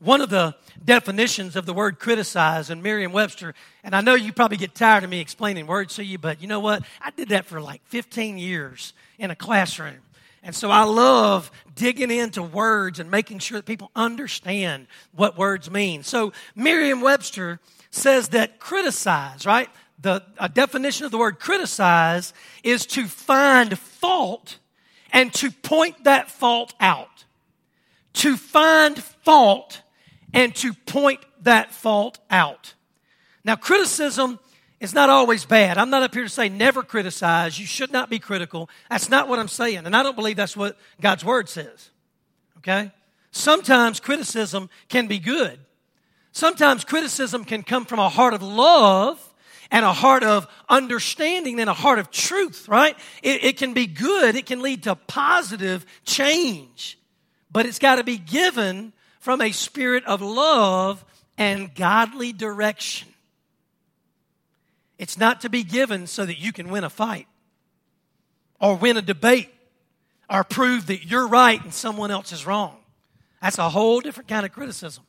One 0.00 0.20
of 0.20 0.28
the 0.28 0.54
definitions 0.84 1.56
of 1.56 1.66
the 1.66 1.72
word 1.72 1.98
criticize 1.98 2.68
in 2.68 2.82
Merriam 2.82 3.12
Webster, 3.12 3.54
and 3.82 3.94
I 3.94 4.00
know 4.00 4.14
you 4.14 4.32
probably 4.32 4.56
get 4.56 4.74
tired 4.74 5.04
of 5.04 5.10
me 5.10 5.20
explaining 5.20 5.66
words 5.66 5.94
to 5.96 6.04
you, 6.04 6.18
but 6.18 6.42
you 6.42 6.48
know 6.48 6.60
what? 6.60 6.82
I 7.00 7.10
did 7.10 7.30
that 7.30 7.46
for 7.46 7.60
like 7.60 7.80
15 7.86 8.36
years 8.36 8.92
in 9.18 9.30
a 9.30 9.36
classroom. 9.36 10.00
And 10.42 10.54
so 10.54 10.70
I 10.70 10.82
love 10.82 11.50
digging 11.74 12.10
into 12.10 12.42
words 12.42 13.00
and 13.00 13.10
making 13.10 13.38
sure 13.38 13.58
that 13.58 13.64
people 13.64 13.90
understand 13.96 14.88
what 15.12 15.38
words 15.38 15.70
mean. 15.70 16.02
So 16.02 16.34
Merriam 16.54 17.00
Webster 17.00 17.60
says 17.90 18.28
that 18.30 18.58
criticize, 18.58 19.46
right? 19.46 19.70
The 20.00 20.22
a 20.38 20.48
definition 20.48 21.06
of 21.06 21.12
the 21.12 21.18
word 21.18 21.38
criticize 21.38 22.32
is 22.62 22.86
to 22.86 23.06
find 23.06 23.78
fault 23.78 24.58
and 25.12 25.32
to 25.34 25.50
point 25.50 26.04
that 26.04 26.30
fault 26.30 26.74
out. 26.80 27.24
To 28.14 28.36
find 28.36 29.02
fault 29.02 29.82
and 30.32 30.54
to 30.56 30.74
point 30.74 31.20
that 31.42 31.72
fault 31.72 32.18
out. 32.30 32.74
Now, 33.44 33.56
criticism 33.56 34.38
is 34.80 34.92
not 34.92 35.08
always 35.08 35.44
bad. 35.44 35.78
I'm 35.78 35.90
not 35.90 36.02
up 36.02 36.14
here 36.14 36.24
to 36.24 36.28
say 36.28 36.48
never 36.48 36.82
criticize. 36.82 37.58
You 37.58 37.66
should 37.66 37.92
not 37.92 38.10
be 38.10 38.18
critical. 38.18 38.68
That's 38.90 39.08
not 39.08 39.28
what 39.28 39.38
I'm 39.38 39.48
saying. 39.48 39.86
And 39.86 39.96
I 39.96 40.02
don't 40.02 40.16
believe 40.16 40.36
that's 40.36 40.56
what 40.56 40.76
God's 41.00 41.24
word 41.24 41.48
says. 41.48 41.90
Okay? 42.58 42.90
Sometimes 43.30 44.00
criticism 44.00 44.68
can 44.88 45.06
be 45.06 45.18
good. 45.18 45.58
Sometimes 46.32 46.84
criticism 46.84 47.44
can 47.44 47.62
come 47.62 47.84
from 47.84 47.98
a 47.98 48.08
heart 48.08 48.34
of 48.34 48.42
love 48.42 49.33
and 49.70 49.84
a 49.84 49.92
heart 49.92 50.22
of 50.22 50.46
understanding 50.68 51.60
and 51.60 51.70
a 51.70 51.74
heart 51.74 51.98
of 51.98 52.10
truth, 52.10 52.68
right? 52.68 52.96
It, 53.22 53.44
it 53.44 53.56
can 53.56 53.74
be 53.74 53.86
good. 53.86 54.36
It 54.36 54.46
can 54.46 54.62
lead 54.62 54.84
to 54.84 54.94
positive 54.94 55.84
change. 56.04 56.98
But 57.50 57.66
it's 57.66 57.78
got 57.78 57.96
to 57.96 58.04
be 58.04 58.18
given 58.18 58.92
from 59.20 59.40
a 59.40 59.52
spirit 59.52 60.04
of 60.04 60.20
love 60.20 61.04
and 61.38 61.74
godly 61.74 62.32
direction. 62.32 63.08
It's 64.98 65.18
not 65.18 65.40
to 65.42 65.48
be 65.48 65.64
given 65.64 66.06
so 66.06 66.24
that 66.24 66.38
you 66.38 66.52
can 66.52 66.68
win 66.68 66.84
a 66.84 66.90
fight 66.90 67.26
or 68.60 68.76
win 68.76 68.96
a 68.96 69.02
debate 69.02 69.52
or 70.30 70.44
prove 70.44 70.86
that 70.86 71.04
you're 71.04 71.26
right 71.26 71.62
and 71.62 71.74
someone 71.74 72.10
else 72.10 72.32
is 72.32 72.46
wrong. 72.46 72.76
That's 73.42 73.58
a 73.58 73.68
whole 73.68 74.00
different 74.00 74.28
kind 74.28 74.46
of 74.46 74.52
criticism. 74.52 75.04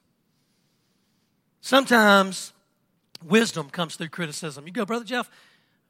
Sometimes 1.61 2.51
wisdom 3.23 3.69
comes 3.69 3.95
through 3.95 4.09
criticism. 4.09 4.65
You 4.65 4.73
go, 4.73 4.85
Brother 4.85 5.05
Jeff, 5.05 5.29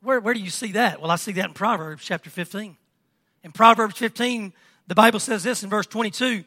where, 0.02 0.20
where 0.20 0.34
do 0.34 0.40
you 0.40 0.50
see 0.50 0.74
that? 0.74 1.02
Well, 1.02 1.12
I 1.12 1.16
see 1.16 1.32
that 1.34 1.46
in 1.46 1.54
Proverbs 1.54 2.04
chapter 2.04 2.30
15. 2.30 2.78
In 3.44 3.52
Proverbs 3.52 3.98
15, 3.98 4.54
the 4.88 4.96
Bible 4.96 5.20
says 5.20 5.44
this 5.44 5.64
in 5.64 5.70
verse 5.70 5.88
22 5.88 6.44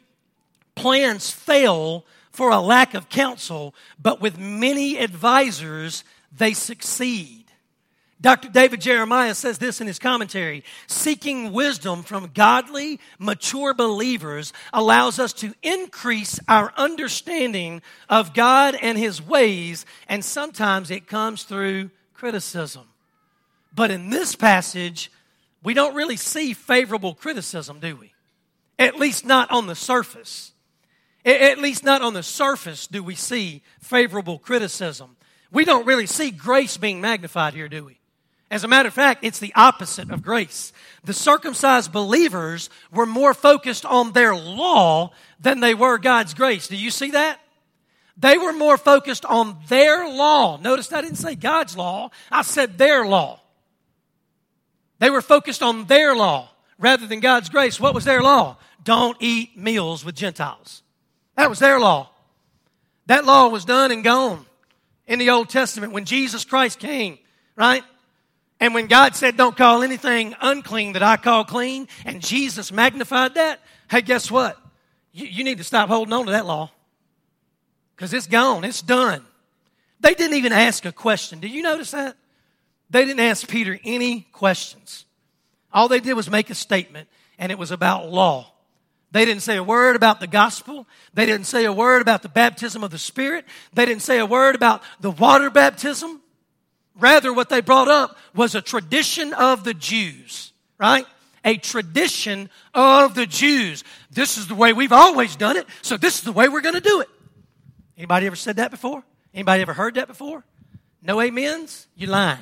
plans 0.75 1.29
fail 1.29 2.05
for 2.31 2.51
a 2.51 2.59
lack 2.59 2.93
of 2.93 3.09
counsel, 3.09 3.75
but 4.01 4.21
with 4.21 4.37
many 4.37 4.97
advisors, 4.97 6.03
they 6.35 6.53
succeed. 6.53 7.48
Dr. 8.21 8.49
David 8.49 8.81
Jeremiah 8.81 9.33
says 9.33 9.59
this 9.59 9.79
in 9.79 9.87
his 9.87 9.97
commentary 9.97 10.65
seeking 10.87 11.53
wisdom 11.53 12.03
from 12.03 12.31
godly, 12.33 12.99
mature 13.17 13.73
believers 13.73 14.51
allows 14.73 15.19
us 15.19 15.31
to 15.33 15.53
increase 15.63 16.39
our 16.47 16.73
understanding 16.75 17.81
of 18.09 18.33
God 18.33 18.75
and 18.81 18.97
his 18.97 19.21
ways, 19.21 19.85
and 20.07 20.23
sometimes 20.23 20.91
it 20.91 21.07
comes 21.07 21.43
through 21.43 21.91
criticism. 22.13 22.87
But 23.73 23.91
in 23.91 24.09
this 24.09 24.35
passage, 24.35 25.11
we 25.63 25.73
don't 25.73 25.95
really 25.95 26.17
see 26.17 26.53
favorable 26.53 27.13
criticism, 27.13 27.79
do 27.79 27.95
we? 27.95 28.13
At 28.77 28.97
least 28.97 29.25
not 29.25 29.49
on 29.51 29.67
the 29.67 29.75
surface. 29.75 30.51
At 31.23 31.59
least 31.59 31.83
not 31.85 32.01
on 32.01 32.13
the 32.13 32.23
surface 32.23 32.87
do 32.87 33.01
we 33.03 33.15
see 33.15 33.61
favorable 33.79 34.39
criticism. 34.39 35.15
We 35.51 35.63
don't 35.63 35.85
really 35.85 36.05
see 36.05 36.31
grace 36.31 36.75
being 36.77 36.99
magnified 36.99 37.53
here, 37.53 37.69
do 37.69 37.85
we? 37.85 37.98
As 38.51 38.63
a 38.63 38.67
matter 38.67 38.87
of 38.87 38.93
fact, 38.93 39.23
it's 39.23 39.39
the 39.39 39.53
opposite 39.55 40.09
of 40.09 40.23
grace. 40.23 40.73
The 41.03 41.13
circumcised 41.13 41.91
believers 41.91 42.69
were 42.91 43.05
more 43.05 43.33
focused 43.33 43.85
on 43.85 44.11
their 44.13 44.35
law 44.35 45.11
than 45.39 45.59
they 45.59 45.75
were 45.75 45.99
God's 45.99 46.33
grace. 46.33 46.67
Do 46.67 46.75
you 46.75 46.89
see 46.89 47.11
that? 47.11 47.39
They 48.17 48.37
were 48.37 48.53
more 48.53 48.77
focused 48.77 49.23
on 49.23 49.57
their 49.67 50.07
law. 50.09 50.57
Notice 50.57 50.91
I 50.91 51.01
didn't 51.01 51.17
say 51.17 51.35
God's 51.35 51.77
law, 51.77 52.09
I 52.31 52.41
said 52.41 52.77
their 52.77 53.05
law. 53.05 53.39
They 54.97 55.09
were 55.09 55.21
focused 55.21 55.63
on 55.63 55.85
their 55.85 56.15
law 56.15 56.49
rather 56.77 57.07
than 57.07 57.21
God's 57.21 57.49
grace. 57.49 57.79
What 57.79 57.93
was 57.93 58.03
their 58.03 58.21
law? 58.21 58.57
Don't 58.83 59.15
eat 59.19 59.57
meals 59.57 60.03
with 60.03 60.15
Gentiles. 60.15 60.81
That 61.35 61.49
was 61.49 61.59
their 61.59 61.79
law. 61.79 62.09
That 63.05 63.25
law 63.25 63.47
was 63.47 63.63
done 63.63 63.91
and 63.91 64.03
gone 64.03 64.45
in 65.07 65.19
the 65.19 65.29
Old 65.29 65.49
Testament 65.49 65.93
when 65.93 66.05
Jesus 66.05 66.43
Christ 66.43 66.79
came, 66.79 67.17
right? 67.55 67.83
And 68.59 68.73
when 68.73 68.87
God 68.87 69.15
said, 69.15 69.37
Don't 69.37 69.55
call 69.55 69.83
anything 69.83 70.35
unclean 70.41 70.93
that 70.93 71.03
I 71.03 71.17
call 71.17 71.45
clean, 71.45 71.87
and 72.05 72.21
Jesus 72.21 72.71
magnified 72.71 73.35
that, 73.35 73.61
hey, 73.89 74.01
guess 74.01 74.29
what? 74.29 74.57
You, 75.13 75.27
you 75.27 75.43
need 75.43 75.59
to 75.59 75.63
stop 75.63 75.89
holding 75.89 76.13
on 76.13 76.25
to 76.25 76.31
that 76.31 76.45
law 76.45 76.71
because 77.95 78.13
it's 78.13 78.27
gone, 78.27 78.63
it's 78.63 78.81
done. 78.81 79.23
They 80.01 80.13
didn't 80.13 80.37
even 80.37 80.53
ask 80.53 80.85
a 80.85 80.91
question. 80.91 81.39
Did 81.39 81.51
you 81.51 81.61
notice 81.61 81.91
that? 81.91 82.15
They 82.89 83.05
didn't 83.05 83.19
ask 83.19 83.47
Peter 83.47 83.79
any 83.83 84.21
questions. 84.31 85.05
All 85.71 85.87
they 85.87 85.99
did 85.99 86.13
was 86.13 86.29
make 86.29 86.49
a 86.49 86.55
statement, 86.55 87.07
and 87.37 87.51
it 87.51 87.57
was 87.57 87.71
about 87.71 88.09
law. 88.09 88.51
They 89.11 89.25
didn't 89.25 89.41
say 89.41 89.57
a 89.57 89.63
word 89.63 89.95
about 89.95 90.19
the 90.19 90.27
gospel. 90.27 90.87
They 91.13 91.25
didn't 91.25 91.47
say 91.47 91.65
a 91.65 91.73
word 91.73 92.01
about 92.01 92.21
the 92.21 92.29
baptism 92.29 92.83
of 92.83 92.91
the 92.91 92.97
Spirit. 92.97 93.45
They 93.73 93.85
didn't 93.85 94.03
say 94.03 94.19
a 94.19 94.25
word 94.25 94.55
about 94.55 94.81
the 94.99 95.11
water 95.11 95.49
baptism. 95.49 96.18
Rather, 96.99 97.33
what 97.33 97.49
they 97.49 97.61
brought 97.61 97.87
up 97.87 98.17
was 98.35 98.55
a 98.55 98.61
tradition 98.61 99.33
of 99.33 99.63
the 99.63 99.73
Jews, 99.73 100.51
right? 100.77 101.05
A 101.45 101.57
tradition 101.57 102.49
of 102.73 103.15
the 103.15 103.25
Jews. 103.25 103.83
This 104.11 104.37
is 104.37 104.47
the 104.47 104.55
way 104.55 104.73
we've 104.73 104.91
always 104.91 105.35
done 105.35 105.57
it, 105.57 105.65
so 105.81 105.97
this 105.97 106.17
is 106.17 106.23
the 106.23 106.31
way 106.31 106.49
we're 106.49 106.61
going 106.61 106.75
to 106.75 106.81
do 106.81 107.01
it. 107.01 107.09
Anybody 107.97 108.27
ever 108.27 108.35
said 108.35 108.57
that 108.57 108.71
before? 108.71 109.03
Anybody 109.33 109.61
ever 109.61 109.73
heard 109.73 109.95
that 109.95 110.07
before? 110.07 110.43
No 111.01 111.21
amens? 111.21 111.87
You're 111.95 112.09
lying. 112.09 112.39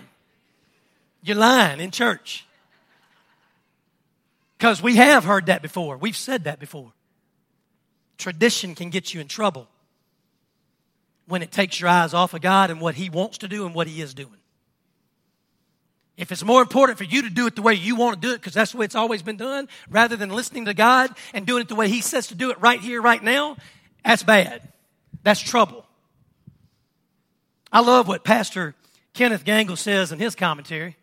You're 1.21 1.37
lying 1.37 1.79
in 1.79 1.91
church. 1.91 2.45
Because 4.57 4.81
we 4.81 4.95
have 4.95 5.23
heard 5.23 5.47
that 5.47 5.61
before. 5.61 5.97
We've 5.97 6.17
said 6.17 6.45
that 6.45 6.59
before. 6.59 6.91
Tradition 8.17 8.73
can 8.73 8.89
get 8.89 9.13
you 9.13 9.21
in 9.21 9.27
trouble 9.27 9.67
when 11.27 11.41
it 11.41 11.51
takes 11.51 11.79
your 11.79 11.89
eyes 11.89 12.13
off 12.13 12.33
of 12.33 12.41
God 12.41 12.71
and 12.71 12.81
what 12.81 12.95
He 12.95 13.09
wants 13.09 13.39
to 13.39 13.47
do 13.47 13.65
and 13.65 13.75
what 13.75 13.87
He 13.87 14.01
is 14.01 14.13
doing. 14.13 14.39
If 16.17 16.31
it's 16.31 16.43
more 16.43 16.61
important 16.61 16.97
for 16.97 17.03
you 17.03 17.21
to 17.21 17.29
do 17.29 17.45
it 17.45 17.55
the 17.55 17.61
way 17.61 17.75
you 17.75 17.95
want 17.95 18.19
to 18.19 18.27
do 18.27 18.33
it, 18.33 18.37
because 18.37 18.53
that's 18.53 18.71
the 18.71 18.79
way 18.79 18.85
it's 18.85 18.95
always 18.95 19.21
been 19.21 19.37
done, 19.37 19.69
rather 19.89 20.15
than 20.15 20.29
listening 20.29 20.65
to 20.65 20.73
God 20.73 21.15
and 21.33 21.45
doing 21.45 21.61
it 21.61 21.69
the 21.69 21.75
way 21.75 21.87
He 21.87 22.01
says 22.01 22.27
to 22.27 22.35
do 22.35 22.49
it 22.49 22.59
right 22.59 22.79
here, 22.79 23.01
right 23.01 23.21
now, 23.21 23.55
that's 24.03 24.23
bad. 24.23 24.61
That's 25.23 25.39
trouble. 25.39 25.85
I 27.71 27.81
love 27.81 28.07
what 28.07 28.23
Pastor 28.23 28.75
Kenneth 29.13 29.43
Gangel 29.43 29.75
says 29.75 30.11
in 30.11 30.19
his 30.19 30.35
commentary. 30.35 30.95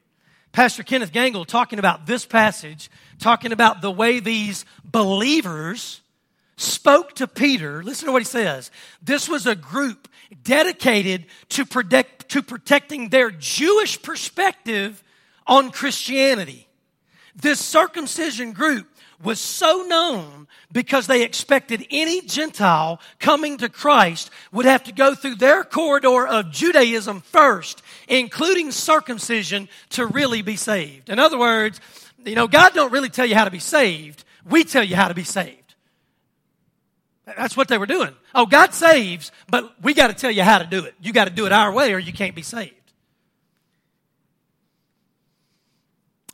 Pastor 0.53 0.83
Kenneth 0.83 1.13
Gangel 1.13 1.45
talking 1.45 1.79
about 1.79 2.07
this 2.07 2.25
passage, 2.25 2.91
talking 3.19 3.53
about 3.53 3.83
the 3.83 3.91
way 3.91 4.21
these 4.21 4.65
believers 4.85 6.01
spoke 6.57 7.15
to 7.17 7.27
Peter, 7.27 7.83
listen 7.83 8.07
to 8.07 8.13
what 8.13 8.23
he 8.23 8.27
says. 8.27 8.71
This 9.03 9.29
was 9.29 9.47
a 9.47 9.57
group 9.57 10.09
dedicated 10.43 11.27
to, 11.51 11.67
protect, 11.67 12.14
to 12.29 12.43
protecting 12.43 13.09
their 13.09 13.31
Jewish 13.31 14.01
perspective 14.03 15.03
on 15.47 15.71
Christianity. 15.71 16.69
This 17.35 17.61
circumcision 17.61 18.53
group 18.53 18.89
was 19.23 19.41
so 19.41 19.85
known 19.89 20.47
because 20.71 21.07
they 21.07 21.23
expected 21.23 21.87
any 21.91 22.21
Gentile 22.21 23.01
coming 23.19 23.59
to 23.59 23.69
Christ 23.69 24.31
would 24.53 24.67
have 24.67 24.85
to 24.85 24.93
go 24.93 25.15
through 25.15 25.37
their 25.37 25.65
corridor 25.65 26.27
of 26.27 26.51
Judaism 26.51 27.21
first, 27.21 27.83
including 28.09 28.71
circumcision, 28.71 29.69
to 29.91 30.07
really 30.07 30.43
be 30.43 30.57
saved. 30.57 31.09
In 31.09 31.19
other 31.19 31.39
words, 31.39 31.81
you 32.25 32.35
know, 32.35 32.49
God 32.49 32.75
don't 32.75 32.93
really 32.93 33.09
tell 33.09 33.27
you 33.27 33.35
how 33.35 33.45
to 33.45 33.51
be 33.51 33.59
saved. 33.59 34.25
We 34.45 34.65
tell 34.65 34.85
you 34.85 34.97
how 34.97 35.09
to 35.09 35.15
be 35.15 35.25
saved. 35.25 35.64
That's 37.27 37.57
what 37.57 37.69
they 37.69 37.79
were 37.79 37.87
doing. 37.87 38.15
Oh, 38.35 38.47
God 38.47 38.75
saves, 38.75 39.33
but 39.49 39.83
we 39.83 39.95
got 39.95 40.09
to 40.09 40.15
tell 40.15 40.31
you 40.31 40.43
how 40.43 40.59
to 40.59 40.67
do 40.67 40.85
it. 40.85 40.95
You 41.01 41.13
got 41.13 41.25
to 41.25 41.31
do 41.31 41.47
it 41.47 41.53
our 41.53 41.73
way 41.73 41.95
or 41.95 41.99
you 41.99 42.13
can't 42.13 42.35
be 42.35 42.43
saved. 42.43 42.75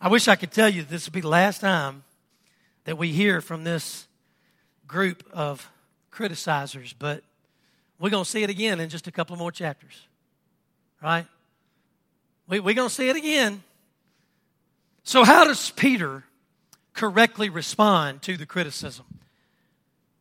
I 0.00 0.08
wish 0.08 0.28
I 0.28 0.34
could 0.34 0.50
tell 0.50 0.68
you 0.68 0.82
this 0.82 1.06
would 1.06 1.12
be 1.12 1.20
the 1.20 1.28
last 1.28 1.60
time 1.60 2.04
that 2.84 2.96
we 2.96 3.12
hear 3.12 3.40
from 3.40 3.64
this 3.64 4.08
group 4.86 5.22
of 5.32 5.70
criticizers, 6.10 6.94
but 6.98 7.22
we're 8.00 8.10
going 8.10 8.24
to 8.24 8.30
see 8.30 8.42
it 8.42 8.50
again 8.50 8.80
in 8.80 8.88
just 8.88 9.06
a 9.06 9.12
couple 9.12 9.36
more 9.36 9.52
chapters. 9.52 10.06
Right? 11.02 11.26
We, 12.48 12.60
we're 12.60 12.74
going 12.74 12.88
to 12.88 12.94
see 12.94 13.08
it 13.08 13.16
again. 13.16 13.62
So, 15.04 15.22
how 15.22 15.44
does 15.44 15.70
Peter 15.70 16.24
correctly 16.94 17.48
respond 17.48 18.22
to 18.22 18.36
the 18.36 18.46
criticism? 18.46 19.04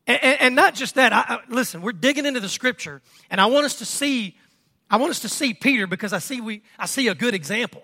And, 0.10 0.24
and, 0.24 0.42
and 0.42 0.56
not 0.56 0.74
just 0.74 0.96
that. 0.96 1.14
I, 1.14 1.20
I, 1.20 1.40
listen, 1.50 1.84
we're 1.84 1.92
digging 1.92 2.26
into 2.26 2.40
the 2.40 2.50
scripture, 2.50 3.02
and 3.30 3.40
I 3.40 3.46
want 3.46 3.66
us 3.66 3.76
to 3.76 3.86
see. 3.86 4.36
I 4.90 4.98
want 4.98 5.12
us 5.12 5.20
to 5.20 5.30
see 5.30 5.54
Peter 5.54 5.86
because 5.86 6.14
I 6.14 6.18
see 6.18 6.42
we. 6.42 6.64
I 6.80 6.88
see 6.88 7.08
a 7.08 7.16
good 7.16 7.36
example. 7.36 7.84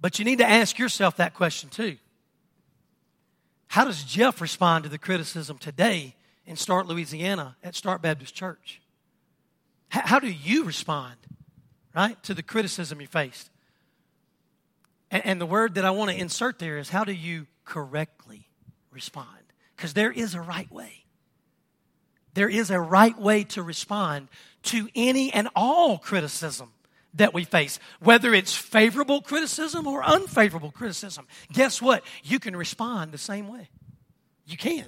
But 0.00 0.20
you 0.20 0.24
need 0.24 0.38
to 0.38 0.48
ask 0.48 0.78
yourself 0.78 1.16
that 1.16 1.34
question 1.34 1.68
too. 1.68 1.96
How 3.66 3.84
does 3.84 4.04
Jeff 4.04 4.40
respond 4.40 4.84
to 4.84 4.90
the 4.90 4.98
criticism 4.98 5.58
today 5.58 6.14
in 6.46 6.56
Start, 6.56 6.86
Louisiana 6.86 7.56
at 7.64 7.74
Start 7.74 8.00
Baptist 8.00 8.34
Church? 8.34 8.80
How, 9.88 10.20
do 10.20 10.28
you 10.28 10.64
respond, 10.64 11.16
right, 11.94 12.22
to 12.22 12.34
the 12.34 12.42
criticism 12.42 13.00
you 13.00 13.06
faced? 13.06 13.50
And 15.10 15.40
the 15.40 15.46
word 15.46 15.74
that 15.74 15.84
I 15.84 15.90
want 15.90 16.10
to 16.10 16.16
insert 16.16 16.58
there 16.58 16.78
is 16.78 16.88
how 16.88 17.04
do 17.04 17.12
you 17.12 17.46
correctly 17.64 18.48
respond? 18.90 19.41
Because 19.82 19.94
there 19.94 20.12
is 20.12 20.36
a 20.36 20.40
right 20.40 20.70
way. 20.70 21.02
There 22.34 22.48
is 22.48 22.70
a 22.70 22.78
right 22.78 23.18
way 23.18 23.42
to 23.42 23.64
respond 23.64 24.28
to 24.62 24.88
any 24.94 25.32
and 25.32 25.48
all 25.56 25.98
criticism 25.98 26.70
that 27.14 27.34
we 27.34 27.42
face, 27.42 27.80
whether 27.98 28.32
it's 28.32 28.54
favorable 28.54 29.22
criticism 29.22 29.88
or 29.88 30.04
unfavorable 30.04 30.70
criticism. 30.70 31.26
Guess 31.52 31.82
what? 31.82 32.04
You 32.22 32.38
can 32.38 32.54
respond 32.54 33.10
the 33.10 33.18
same 33.18 33.48
way. 33.48 33.70
You 34.46 34.56
can. 34.56 34.86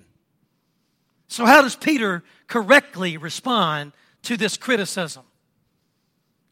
So, 1.27 1.45
how 1.45 1.63
does 1.63 1.75
Peter 1.75 2.23
correctly 2.47 3.17
respond 3.17 3.95
to 4.23 4.37
this 4.37 4.57
criticism? 4.57 5.25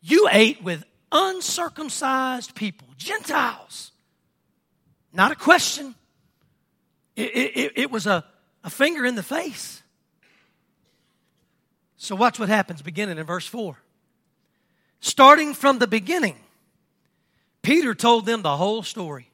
You 0.00 0.26
ate 0.32 0.64
with 0.64 0.82
uncircumcised 1.12 2.56
people, 2.56 2.88
Gentiles. 2.96 3.92
Not 5.12 5.30
a 5.30 5.36
question. 5.36 5.94
It, 7.14 7.30
it, 7.30 7.72
it 7.76 7.90
was 7.90 8.06
a, 8.06 8.24
a 8.64 8.70
finger 8.70 9.04
in 9.04 9.14
the 9.14 9.22
face. 9.22 9.82
So, 11.96 12.16
watch 12.16 12.38
what 12.38 12.48
happens 12.48 12.82
beginning 12.82 13.18
in 13.18 13.24
verse 13.24 13.46
4. 13.46 13.76
Starting 15.00 15.54
from 15.54 15.78
the 15.78 15.86
beginning, 15.86 16.36
Peter 17.62 17.94
told 17.94 18.26
them 18.26 18.42
the 18.42 18.56
whole 18.56 18.82
story. 18.82 19.31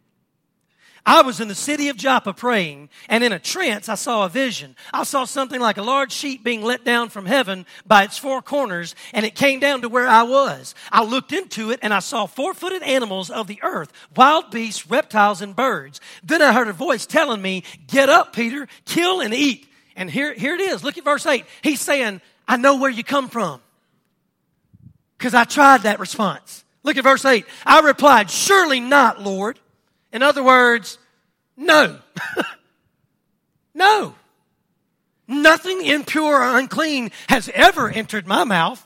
I 1.06 1.22
was 1.22 1.40
in 1.40 1.48
the 1.48 1.54
city 1.54 1.88
of 1.88 1.96
Joppa 1.96 2.32
praying, 2.32 2.88
and 3.08 3.24
in 3.24 3.32
a 3.32 3.38
trance 3.38 3.88
I 3.88 3.94
saw 3.94 4.24
a 4.24 4.28
vision. 4.28 4.76
I 4.92 5.04
saw 5.04 5.24
something 5.24 5.60
like 5.60 5.76
a 5.76 5.82
large 5.82 6.12
sheet 6.12 6.44
being 6.44 6.62
let 6.62 6.84
down 6.84 7.08
from 7.08 7.26
heaven 7.26 7.66
by 7.86 8.04
its 8.04 8.18
four 8.18 8.42
corners, 8.42 8.94
and 9.12 9.24
it 9.24 9.34
came 9.34 9.60
down 9.60 9.82
to 9.82 9.88
where 9.88 10.06
I 10.06 10.22
was. 10.24 10.74
I 10.92 11.04
looked 11.04 11.32
into 11.32 11.70
it, 11.70 11.80
and 11.82 11.94
I 11.94 12.00
saw 12.00 12.26
four 12.26 12.54
footed 12.54 12.82
animals 12.82 13.30
of 13.30 13.46
the 13.46 13.60
earth, 13.62 13.92
wild 14.16 14.50
beasts, 14.50 14.90
reptiles, 14.90 15.40
and 15.40 15.56
birds. 15.56 16.00
Then 16.22 16.42
I 16.42 16.52
heard 16.52 16.68
a 16.68 16.72
voice 16.72 17.06
telling 17.06 17.40
me, 17.40 17.64
Get 17.86 18.08
up, 18.08 18.32
Peter, 18.32 18.68
kill 18.84 19.20
and 19.20 19.32
eat. 19.32 19.66
And 19.96 20.10
here, 20.10 20.32
here 20.32 20.54
it 20.54 20.60
is. 20.60 20.84
Look 20.84 20.98
at 20.98 21.04
verse 21.04 21.26
8. 21.26 21.44
He's 21.62 21.80
saying, 21.80 22.20
I 22.46 22.56
know 22.56 22.76
where 22.76 22.90
you 22.90 23.02
come 23.02 23.28
from. 23.28 23.60
Because 25.18 25.34
I 25.34 25.44
tried 25.44 25.82
that 25.82 25.98
response. 25.98 26.64
Look 26.84 26.96
at 26.96 27.04
verse 27.04 27.24
8. 27.24 27.44
I 27.66 27.80
replied, 27.80 28.30
Surely 28.30 28.80
not, 28.80 29.20
Lord. 29.20 29.58
In 30.12 30.22
other 30.22 30.42
words, 30.42 30.98
no. 31.56 31.98
no. 33.74 34.14
Nothing 35.26 35.84
impure 35.84 36.40
or 36.40 36.58
unclean 36.58 37.10
has 37.28 37.50
ever 37.54 37.90
entered 37.90 38.26
my 38.26 38.44
mouth. 38.44 38.84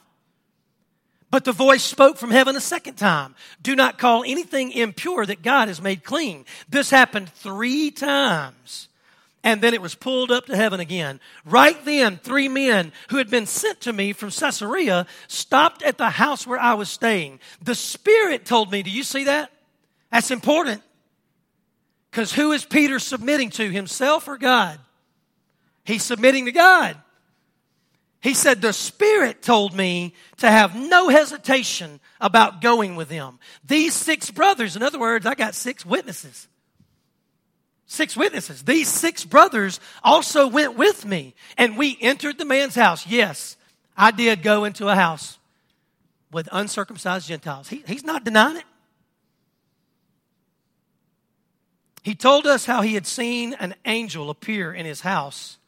But 1.30 1.44
the 1.44 1.52
voice 1.52 1.82
spoke 1.82 2.18
from 2.18 2.30
heaven 2.30 2.56
a 2.56 2.60
second 2.60 2.96
time. 2.96 3.34
Do 3.62 3.74
not 3.74 3.98
call 3.98 4.22
anything 4.24 4.72
impure 4.72 5.24
that 5.24 5.42
God 5.42 5.68
has 5.68 5.80
made 5.80 6.04
clean. 6.04 6.44
This 6.68 6.90
happened 6.90 7.30
three 7.32 7.90
times 7.90 8.88
and 9.44 9.60
then 9.60 9.74
it 9.74 9.82
was 9.82 9.94
pulled 9.94 10.30
up 10.30 10.46
to 10.46 10.56
heaven 10.56 10.80
again. 10.80 11.20
Right 11.44 11.82
then, 11.84 12.18
three 12.18 12.48
men 12.48 12.92
who 13.08 13.16
had 13.16 13.28
been 13.28 13.46
sent 13.46 13.80
to 13.82 13.92
me 13.92 14.12
from 14.12 14.30
Caesarea 14.30 15.06
stopped 15.26 15.82
at 15.82 15.98
the 15.98 16.10
house 16.10 16.46
where 16.46 16.60
I 16.60 16.74
was 16.74 16.88
staying. 16.88 17.40
The 17.60 17.74
Spirit 17.74 18.44
told 18.44 18.70
me, 18.70 18.82
do 18.82 18.90
you 18.90 19.02
see 19.02 19.24
that? 19.24 19.50
That's 20.10 20.30
important. 20.30 20.82
Because 22.12 22.30
who 22.30 22.52
is 22.52 22.62
Peter 22.62 22.98
submitting 22.98 23.48
to, 23.52 23.70
himself 23.70 24.28
or 24.28 24.36
God? 24.36 24.78
He's 25.82 26.02
submitting 26.02 26.44
to 26.44 26.52
God. 26.52 26.98
He 28.20 28.34
said, 28.34 28.60
The 28.60 28.74
Spirit 28.74 29.40
told 29.40 29.74
me 29.74 30.12
to 30.36 30.50
have 30.50 30.76
no 30.76 31.08
hesitation 31.08 32.00
about 32.20 32.60
going 32.60 32.96
with 32.96 33.08
them. 33.08 33.38
These 33.64 33.94
six 33.94 34.30
brothers, 34.30 34.76
in 34.76 34.82
other 34.82 34.98
words, 34.98 35.24
I 35.24 35.34
got 35.34 35.54
six 35.54 35.86
witnesses. 35.86 36.48
Six 37.86 38.14
witnesses. 38.14 38.62
These 38.62 38.88
six 38.88 39.24
brothers 39.24 39.80
also 40.04 40.46
went 40.46 40.76
with 40.76 41.06
me, 41.06 41.34
and 41.56 41.78
we 41.78 41.96
entered 41.98 42.36
the 42.36 42.44
man's 42.44 42.74
house. 42.74 43.06
Yes, 43.06 43.56
I 43.96 44.10
did 44.10 44.42
go 44.42 44.64
into 44.64 44.86
a 44.86 44.94
house 44.94 45.38
with 46.30 46.46
uncircumcised 46.52 47.26
Gentiles. 47.26 47.70
He, 47.70 47.82
he's 47.86 48.04
not 48.04 48.22
denying 48.22 48.58
it. 48.58 48.64
He 52.02 52.14
told 52.14 52.46
us 52.46 52.64
how 52.64 52.82
he 52.82 52.94
had 52.94 53.06
seen 53.06 53.54
an 53.54 53.74
angel 53.84 54.28
appear 54.28 54.72
in 54.72 54.86
his 54.86 55.02
house 55.02 55.58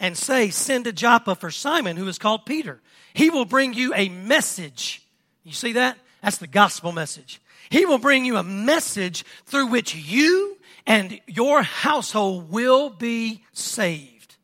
and 0.00 0.16
say, 0.16 0.50
Send 0.50 0.84
to 0.84 0.92
Joppa 0.92 1.34
for 1.34 1.50
Simon, 1.50 1.96
who 1.96 2.08
is 2.08 2.18
called 2.18 2.46
Peter. 2.46 2.80
He 3.12 3.30
will 3.30 3.44
bring 3.44 3.74
you 3.74 3.92
a 3.94 4.08
message. 4.08 5.02
You 5.44 5.52
see 5.52 5.72
that? 5.74 5.98
That's 6.22 6.38
the 6.38 6.46
gospel 6.46 6.92
message. 6.92 7.40
He 7.70 7.84
will 7.84 7.98
bring 7.98 8.24
you 8.24 8.36
a 8.36 8.42
message 8.42 9.24
through 9.44 9.66
which 9.66 9.94
you 9.94 10.56
and 10.86 11.20
your 11.26 11.62
household 11.62 12.50
will 12.50 12.88
be 12.88 13.44
saved. 13.52 14.36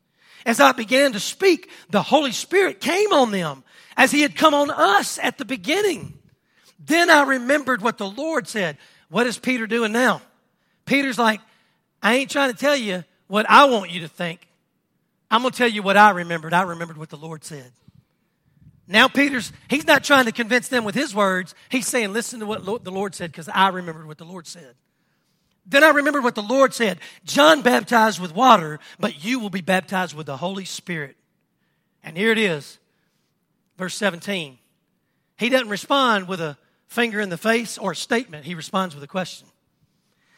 As 0.45 0.59
I 0.59 0.73
began 0.73 1.13
to 1.13 1.19
speak, 1.19 1.71
the 1.89 2.03
Holy 2.03 2.31
Spirit 2.31 2.79
came 2.79 3.11
on 3.11 3.31
them 3.31 3.63
as 3.97 4.11
He 4.11 4.21
had 4.21 4.35
come 4.35 4.53
on 4.53 4.69
us 4.69 5.17
at 5.17 5.39
the 5.39 5.45
beginning. 5.45 6.13
Then 6.79 7.09
I 7.09 7.23
remembered 7.23 7.81
what 7.81 7.97
the 7.97 8.07
Lord 8.07 8.47
said. 8.47 8.77
What 9.09 9.25
is 9.25 9.39
Peter 9.39 9.65
doing 9.65 9.91
now? 9.91 10.21
Peter's 10.85 11.17
like, 11.17 11.41
I 12.01 12.15
ain't 12.15 12.29
trying 12.29 12.51
to 12.51 12.57
tell 12.57 12.75
you 12.75 13.03
what 13.27 13.49
I 13.49 13.65
want 13.65 13.91
you 13.91 14.01
to 14.01 14.07
think. 14.07 14.47
I'm 15.29 15.41
going 15.41 15.51
to 15.51 15.57
tell 15.57 15.67
you 15.67 15.81
what 15.81 15.97
I 15.97 16.11
remembered. 16.11 16.53
I 16.53 16.61
remembered 16.61 16.97
what 16.97 17.09
the 17.09 17.17
Lord 17.17 17.43
said. 17.43 17.71
Now, 18.87 19.07
Peter's, 19.07 19.51
he's 19.67 19.87
not 19.87 20.03
trying 20.03 20.25
to 20.25 20.31
convince 20.31 20.67
them 20.67 20.83
with 20.83 20.93
his 20.93 21.15
words. 21.15 21.55
He's 21.69 21.87
saying, 21.87 22.13
listen 22.13 22.39
to 22.41 22.45
what 22.45 22.83
the 22.83 22.91
Lord 22.91 23.15
said 23.15 23.31
because 23.31 23.49
I 23.49 23.69
remembered 23.69 24.05
what 24.05 24.19
the 24.19 24.25
Lord 24.25 24.45
said. 24.45 24.75
Then 25.65 25.83
I 25.83 25.89
remembered 25.89 26.23
what 26.23 26.35
the 26.35 26.43
Lord 26.43 26.73
said 26.73 26.99
John 27.23 27.63
baptized 27.63 28.19
with 28.19 28.35
water, 28.35 28.79
but 28.99 29.23
you 29.23 29.39
will 29.39 29.49
be 29.49 29.61
baptized 29.61 30.15
with 30.15 30.27
the 30.27 30.37
Holy 30.37 30.65
Spirit. 30.65 31.15
And 32.03 32.15
here 32.15 32.31
it 32.31 32.37
is, 32.37 32.77
verse 33.77 33.95
17. 33.95 34.59
He 35.37 35.49
doesn't 35.49 35.69
respond 35.69 36.27
with 36.27 36.39
a 36.39 36.55
finger 36.87 37.19
in 37.19 37.29
the 37.29 37.37
face 37.37 37.79
or 37.79 37.91
a 37.91 37.95
statement, 37.95 38.45
he 38.45 38.53
responds 38.53 38.93
with 38.93 39.03
a 39.03 39.07
question. 39.07 39.47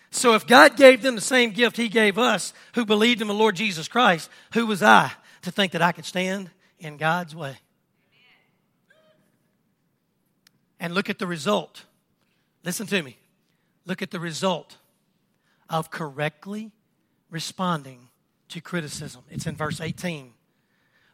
So 0.09 0.33
if 0.33 0.47
God 0.47 0.77
gave 0.77 1.01
them 1.01 1.15
the 1.15 1.21
same 1.21 1.51
gift 1.51 1.77
he 1.77 1.89
gave 1.89 2.17
us 2.17 2.53
who 2.75 2.85
believed 2.85 3.21
in 3.21 3.27
the 3.27 3.33
Lord 3.33 3.55
Jesus 3.55 3.87
Christ, 3.87 4.29
who 4.53 4.65
was 4.65 4.81
I 4.81 5.11
to 5.43 5.51
think 5.51 5.73
that 5.73 5.81
I 5.81 5.91
could 5.91 6.05
stand 6.05 6.49
in 6.79 6.97
God's 6.97 7.35
way? 7.35 7.57
And 10.79 10.93
look 10.93 11.09
at 11.09 11.19
the 11.19 11.27
result. 11.27 11.83
Listen 12.63 12.87
to 12.87 13.01
me. 13.01 13.17
Look 13.85 14.01
at 14.01 14.11
the 14.11 14.19
result 14.19 14.77
of 15.69 15.89
correctly 15.89 16.71
responding 17.29 18.09
to 18.49 18.61
criticism. 18.61 19.23
It's 19.29 19.47
in 19.47 19.55
verse 19.55 19.81
18. 19.81 20.33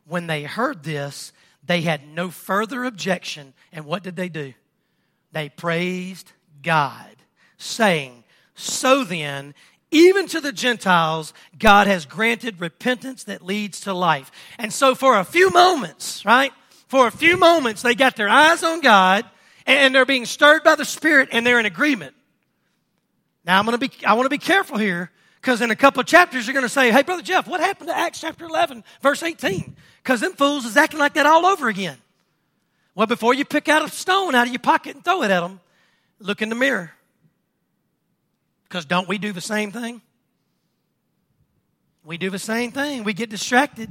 When 0.05 0.27
they 0.27 0.43
heard 0.43 0.83
this, 0.83 1.31
they 1.65 1.81
had 1.81 2.07
no 2.07 2.29
further 2.29 2.83
objection. 2.83 3.53
And 3.71 3.85
what 3.85 4.03
did 4.03 4.15
they 4.15 4.29
do? 4.29 4.53
They 5.31 5.49
praised 5.49 6.31
God, 6.61 7.15
saying, 7.57 8.22
So 8.55 9.03
then, 9.03 9.53
even 9.91 10.27
to 10.29 10.41
the 10.41 10.51
Gentiles, 10.51 11.33
God 11.57 11.87
has 11.87 12.05
granted 12.05 12.59
repentance 12.59 13.25
that 13.25 13.43
leads 13.43 13.81
to 13.81 13.93
life. 13.93 14.31
And 14.57 14.73
so, 14.73 14.95
for 14.95 15.17
a 15.17 15.23
few 15.23 15.49
moments, 15.49 16.25
right? 16.25 16.51
For 16.87 17.07
a 17.07 17.11
few 17.11 17.37
moments, 17.37 17.81
they 17.81 17.95
got 17.95 18.15
their 18.15 18.29
eyes 18.29 18.63
on 18.63 18.81
God 18.81 19.25
and 19.65 19.93
they're 19.93 20.05
being 20.05 20.25
stirred 20.25 20.63
by 20.63 20.75
the 20.75 20.85
Spirit 20.85 21.29
and 21.31 21.45
they're 21.45 21.59
in 21.59 21.65
agreement. 21.65 22.15
Now, 23.45 23.59
I'm 23.59 23.65
going 23.65 23.77
to 23.77 23.89
be, 23.89 24.05
I 24.05 24.13
want 24.13 24.25
to 24.25 24.29
be 24.29 24.37
careful 24.37 24.77
here 24.77 25.11
because 25.41 25.61
in 25.61 25.71
a 25.71 25.75
couple 25.75 26.01
of 26.01 26.05
chapters, 26.05 26.47
you're 26.47 26.53
going 26.53 26.65
to 26.65 26.69
say, 26.69 26.91
Hey, 26.91 27.03
Brother 27.03 27.21
Jeff, 27.21 27.47
what 27.47 27.59
happened 27.59 27.89
to 27.89 27.97
Acts 27.97 28.21
chapter 28.21 28.45
11, 28.45 28.83
verse 29.01 29.21
18? 29.21 29.75
Because 30.01 30.21
them 30.21 30.33
fools 30.33 30.65
is 30.65 30.77
acting 30.77 30.99
like 30.99 31.13
that 31.15 31.25
all 31.25 31.45
over 31.45 31.67
again. 31.67 31.97
Well, 32.95 33.07
before 33.07 33.33
you 33.33 33.43
pick 33.43 33.69
out 33.69 33.83
a 33.83 33.89
stone 33.89 34.35
out 34.35 34.47
of 34.47 34.53
your 34.53 34.59
pocket 34.59 34.95
and 34.95 35.03
throw 35.03 35.23
it 35.23 35.31
at 35.31 35.41
them, 35.41 35.59
look 36.19 36.41
in 36.41 36.49
the 36.49 36.55
mirror. 36.55 36.91
Because 38.73 38.85
don't 38.85 39.07
we 39.07 39.19
do 39.19 39.31
the 39.31 39.39
same 39.39 39.71
thing? 39.71 40.01
We 42.03 42.17
do 42.17 42.31
the 42.31 42.39
same 42.39 42.71
thing. 42.71 43.03
We 43.03 43.13
get 43.13 43.29
distracted. 43.29 43.87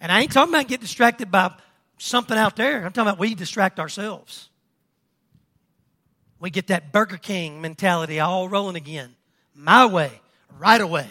And 0.00 0.10
I 0.10 0.22
ain't 0.22 0.32
talking 0.32 0.52
about 0.52 0.66
get 0.66 0.80
distracted 0.80 1.30
by 1.30 1.52
something 1.96 2.36
out 2.36 2.56
there. 2.56 2.84
I'm 2.84 2.92
talking 2.92 3.08
about 3.08 3.20
we 3.20 3.36
distract 3.36 3.78
ourselves. 3.78 4.48
We 6.40 6.50
get 6.50 6.66
that 6.66 6.90
Burger 6.90 7.18
King 7.18 7.60
mentality 7.60 8.18
all 8.18 8.48
rolling 8.48 8.74
again. 8.74 9.14
My 9.54 9.86
way, 9.86 10.10
right 10.58 10.80
away. 10.80 11.06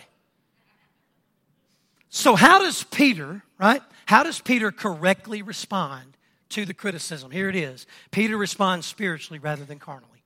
So, 2.09 2.35
how 2.35 2.59
does 2.59 2.83
Peter, 2.83 3.43
right? 3.57 3.81
How 4.07 4.23
does 4.23 4.41
Peter 4.41 4.73
correctly 4.73 5.41
respond 5.41 6.17
to 6.49 6.65
the 6.65 6.73
criticism? 6.73 7.31
Here 7.31 7.47
it 7.47 7.55
is 7.55 7.87
Peter 8.11 8.35
responds 8.35 8.85
spiritually 8.85 9.39
rather 9.39 9.63
than 9.63 9.79
carnally. 9.79 10.21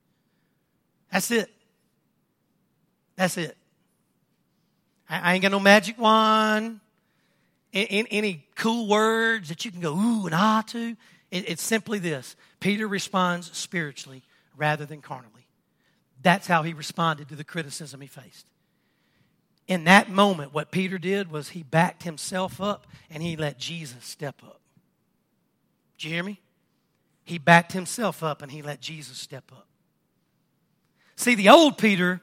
That's 1.11 1.29
it. 1.29 1.51
That's 3.15 3.37
it. 3.37 3.57
I, 5.09 5.33
ain't 5.33 5.43
got 5.43 5.51
no 5.51 5.59
magic 5.59 5.99
wand, 5.99 6.79
any 7.73 8.45
cool 8.55 8.87
words 8.87 9.49
that 9.49 9.65
you 9.65 9.71
can 9.71 9.81
go 9.81 9.93
ooh 9.93 10.25
and 10.25 10.33
ah 10.33 10.63
to. 10.67 10.95
it's 11.31 11.61
simply 11.61 11.99
this 11.99 12.35
Peter 12.59 12.87
responds 12.87 13.55
spiritually 13.55 14.23
rather 14.55 14.85
than 14.85 15.01
carnally. 15.01 15.47
That's 16.21 16.47
how 16.47 16.63
he 16.63 16.73
responded 16.73 17.29
to 17.29 17.35
the 17.35 17.43
criticism 17.43 18.01
he 18.01 18.07
faced. 18.07 18.47
In 19.67 19.85
that 19.85 20.09
moment, 20.09 20.53
what 20.53 20.71
Peter 20.71 20.97
did 20.97 21.31
was 21.31 21.49
he 21.49 21.63
backed 21.63 22.03
himself 22.03 22.59
up 22.59 22.87
and 23.09 23.21
he 23.21 23.35
let 23.35 23.57
Jesus 23.57 24.05
step 24.05 24.41
up. 24.43 24.61
Do 25.97 26.07
you 26.07 26.15
hear 26.15 26.23
me? 26.23 26.39
He 27.23 27.37
backed 27.37 27.71
himself 27.71 28.23
up 28.23 28.41
and 28.41 28.51
he 28.51 28.61
let 28.61 28.81
Jesus 28.81 29.17
step 29.17 29.51
up. 29.51 29.67
See, 31.15 31.35
the 31.35 31.49
old 31.49 31.77
Peter 31.77 32.21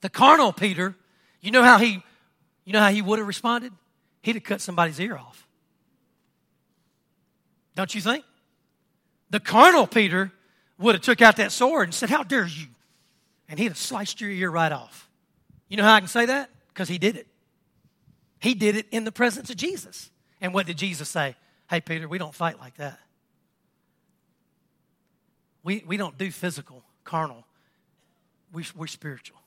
the 0.00 0.08
carnal 0.08 0.52
Peter, 0.52 0.94
you 1.40 1.50
know 1.50 1.62
how 1.62 1.78
he, 1.78 2.02
you 2.64 2.72
know 2.72 2.80
how 2.80 2.90
he 2.90 3.02
would 3.02 3.18
have 3.18 3.28
responded? 3.28 3.72
He'd 4.22 4.36
have 4.36 4.44
cut 4.44 4.60
somebody's 4.60 4.98
ear 5.00 5.16
off. 5.16 5.46
Don't 7.74 7.94
you 7.94 8.00
think? 8.00 8.24
The 9.30 9.40
carnal 9.40 9.86
Peter 9.86 10.32
would 10.78 10.94
have 10.94 11.02
took 11.02 11.20
out 11.22 11.36
that 11.36 11.52
sword 11.52 11.84
and 11.84 11.94
said, 11.94 12.10
How 12.10 12.22
dare 12.22 12.46
you? 12.46 12.66
And 13.48 13.58
he'd 13.58 13.68
have 13.68 13.78
sliced 13.78 14.20
your 14.20 14.30
ear 14.30 14.50
right 14.50 14.72
off. 14.72 15.08
You 15.68 15.76
know 15.76 15.84
how 15.84 15.94
I 15.94 16.00
can 16.00 16.08
say 16.08 16.26
that? 16.26 16.50
Because 16.68 16.88
he 16.88 16.98
did 16.98 17.16
it. 17.16 17.26
He 18.40 18.54
did 18.54 18.76
it 18.76 18.86
in 18.90 19.04
the 19.04 19.12
presence 19.12 19.50
of 19.50 19.56
Jesus. 19.56 20.10
And 20.40 20.52
what 20.52 20.66
did 20.66 20.78
Jesus 20.78 21.08
say? 21.08 21.36
Hey, 21.68 21.80
Peter, 21.80 22.08
we 22.08 22.18
don't 22.18 22.34
fight 22.34 22.58
like 22.58 22.76
that. 22.76 22.98
We, 25.62 25.82
we 25.86 25.96
don't 25.96 26.16
do 26.16 26.30
physical, 26.30 26.82
carnal. 27.04 27.44
We, 28.52 28.64
we're 28.76 28.86
spiritual. 28.86 29.38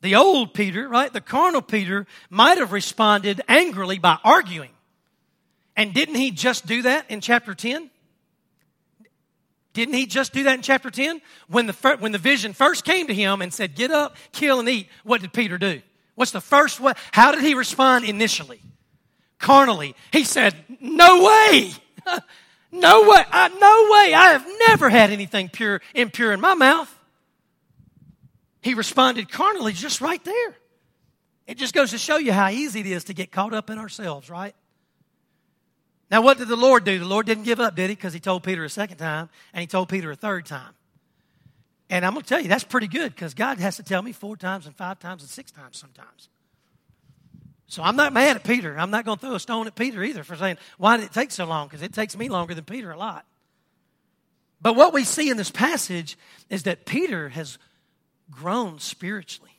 The 0.00 0.14
old 0.14 0.54
Peter, 0.54 0.88
right, 0.88 1.12
the 1.12 1.20
carnal 1.20 1.62
Peter, 1.62 2.06
might 2.30 2.58
have 2.58 2.72
responded 2.72 3.40
angrily 3.48 3.98
by 3.98 4.18
arguing. 4.22 4.70
And 5.76 5.92
didn't 5.92 6.16
he 6.16 6.30
just 6.30 6.66
do 6.66 6.82
that 6.82 7.10
in 7.10 7.20
chapter 7.20 7.54
10? 7.54 7.90
Didn't 9.72 9.94
he 9.94 10.06
just 10.06 10.32
do 10.32 10.42
that 10.44 10.54
in 10.54 10.62
chapter 10.62 10.90
10? 10.90 11.20
When 11.48 11.66
the, 11.66 11.96
when 12.00 12.12
the 12.12 12.18
vision 12.18 12.52
first 12.52 12.84
came 12.84 13.06
to 13.06 13.14
him 13.14 13.42
and 13.42 13.52
said, 13.52 13.76
Get 13.76 13.90
up, 13.90 14.16
kill, 14.32 14.60
and 14.60 14.68
eat, 14.68 14.88
what 15.04 15.20
did 15.20 15.32
Peter 15.32 15.56
do? 15.58 15.80
What's 16.16 16.32
the 16.32 16.40
first 16.40 16.80
what? 16.80 16.98
How 17.12 17.30
did 17.30 17.42
he 17.42 17.54
respond 17.54 18.04
initially? 18.04 18.60
Carnally. 19.38 19.94
He 20.12 20.24
said, 20.24 20.56
No 20.80 21.22
way! 21.24 21.70
no 22.72 23.02
way! 23.02 23.24
I, 23.30 23.48
no 23.50 24.06
way! 24.08 24.14
I 24.14 24.32
have 24.32 24.46
never 24.68 24.90
had 24.90 25.10
anything 25.10 25.48
pure, 25.48 25.80
impure 25.94 26.32
in 26.32 26.40
my 26.40 26.54
mouth. 26.54 26.92
He 28.60 28.74
responded 28.74 29.30
carnally 29.30 29.72
just 29.72 30.00
right 30.00 30.22
there. 30.24 30.56
It 31.46 31.56
just 31.56 31.74
goes 31.74 31.92
to 31.92 31.98
show 31.98 32.18
you 32.18 32.32
how 32.32 32.48
easy 32.50 32.80
it 32.80 32.86
is 32.86 33.04
to 33.04 33.14
get 33.14 33.32
caught 33.32 33.54
up 33.54 33.70
in 33.70 33.78
ourselves, 33.78 34.28
right? 34.28 34.54
Now, 36.10 36.22
what 36.22 36.38
did 36.38 36.48
the 36.48 36.56
Lord 36.56 36.84
do? 36.84 36.98
The 36.98 37.04
Lord 37.04 37.26
didn't 37.26 37.44
give 37.44 37.60
up, 37.60 37.74
did 37.74 37.90
he? 37.90 37.96
Because 37.96 38.12
he 38.12 38.20
told 38.20 38.42
Peter 38.42 38.64
a 38.64 38.70
second 38.70 38.96
time 38.96 39.28
and 39.52 39.60
he 39.60 39.66
told 39.66 39.88
Peter 39.88 40.10
a 40.10 40.16
third 40.16 40.46
time. 40.46 40.72
And 41.90 42.04
I'm 42.04 42.12
going 42.12 42.22
to 42.22 42.28
tell 42.28 42.40
you, 42.40 42.48
that's 42.48 42.64
pretty 42.64 42.88
good 42.88 43.14
because 43.14 43.34
God 43.34 43.58
has 43.58 43.76
to 43.76 43.82
tell 43.82 44.02
me 44.02 44.12
four 44.12 44.36
times 44.36 44.66
and 44.66 44.76
five 44.76 44.98
times 44.98 45.22
and 45.22 45.30
six 45.30 45.50
times 45.50 45.78
sometimes. 45.78 46.28
So 47.66 47.82
I'm 47.82 47.96
not 47.96 48.12
mad 48.12 48.36
at 48.36 48.44
Peter. 48.44 48.78
I'm 48.78 48.90
not 48.90 49.04
going 49.04 49.18
to 49.18 49.26
throw 49.26 49.34
a 49.34 49.40
stone 49.40 49.66
at 49.66 49.74
Peter 49.74 50.02
either 50.02 50.24
for 50.24 50.36
saying, 50.36 50.56
why 50.78 50.96
did 50.96 51.06
it 51.06 51.12
take 51.12 51.30
so 51.30 51.44
long? 51.44 51.68
Because 51.68 51.82
it 51.82 51.92
takes 51.92 52.16
me 52.16 52.28
longer 52.28 52.54
than 52.54 52.64
Peter 52.64 52.90
a 52.90 52.96
lot. 52.96 53.26
But 54.60 54.74
what 54.74 54.92
we 54.92 55.04
see 55.04 55.30
in 55.30 55.36
this 55.36 55.50
passage 55.50 56.18
is 56.50 56.64
that 56.64 56.86
Peter 56.86 57.28
has 57.28 57.58
grown 58.30 58.78
spiritually. 58.78 59.52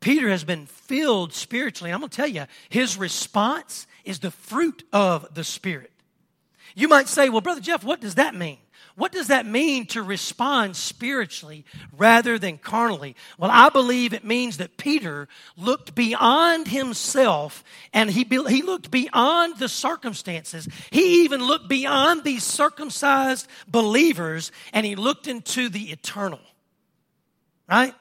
Peter 0.00 0.28
has 0.28 0.44
been 0.44 0.66
filled 0.66 1.32
spiritually. 1.32 1.92
I'm 1.92 2.00
going 2.00 2.10
to 2.10 2.16
tell 2.16 2.26
you, 2.26 2.44
his 2.68 2.96
response 2.96 3.86
is 4.04 4.20
the 4.20 4.30
fruit 4.30 4.84
of 4.92 5.34
the 5.34 5.44
Spirit. 5.44 5.90
You 6.74 6.88
might 6.88 7.08
say, 7.08 7.28
well, 7.28 7.40
Brother 7.40 7.60
Jeff, 7.60 7.82
what 7.82 8.00
does 8.00 8.16
that 8.16 8.34
mean? 8.34 8.58
What 8.96 9.12
does 9.12 9.28
that 9.28 9.44
mean 9.44 9.86
to 9.88 10.02
respond 10.02 10.74
spiritually 10.74 11.66
rather 11.96 12.38
than 12.38 12.56
carnally? 12.56 13.14
Well, 13.36 13.50
I 13.52 13.68
believe 13.68 14.14
it 14.14 14.24
means 14.24 14.56
that 14.56 14.78
Peter 14.78 15.28
looked 15.56 15.94
beyond 15.94 16.68
himself 16.68 17.62
and 17.92 18.10
he, 18.10 18.24
he 18.24 18.62
looked 18.62 18.90
beyond 18.90 19.58
the 19.58 19.68
circumstances. 19.68 20.66
He 20.90 21.24
even 21.24 21.44
looked 21.44 21.68
beyond 21.68 22.24
these 22.24 22.42
circumcised 22.42 23.48
believers 23.68 24.50
and 24.72 24.86
he 24.86 24.96
looked 24.96 25.26
into 25.26 25.68
the 25.68 25.90
eternal 25.90 26.40
right? 27.68 27.94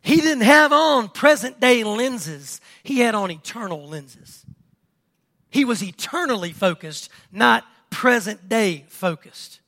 He 0.00 0.16
didn't 0.16 0.44
have 0.44 0.72
on 0.72 1.08
present 1.08 1.60
day 1.60 1.84
lenses, 1.84 2.60
he 2.82 3.00
had 3.00 3.14
on 3.14 3.30
eternal 3.30 3.86
lenses. 3.86 4.44
He 5.50 5.64
was 5.64 5.82
eternally 5.82 6.52
focused, 6.52 7.10
not 7.32 7.64
present 7.90 8.48
day 8.48 8.84
focused. 8.88 9.60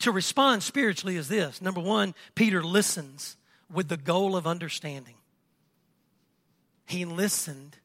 To 0.00 0.10
respond 0.10 0.62
spiritually 0.62 1.16
is 1.16 1.28
this 1.28 1.62
number 1.62 1.80
one, 1.80 2.14
Peter 2.34 2.62
listens 2.62 3.36
with 3.72 3.88
the 3.88 3.96
goal 3.96 4.36
of 4.36 4.46
understanding. 4.46 5.14
He 6.86 7.04
listened 7.04 7.78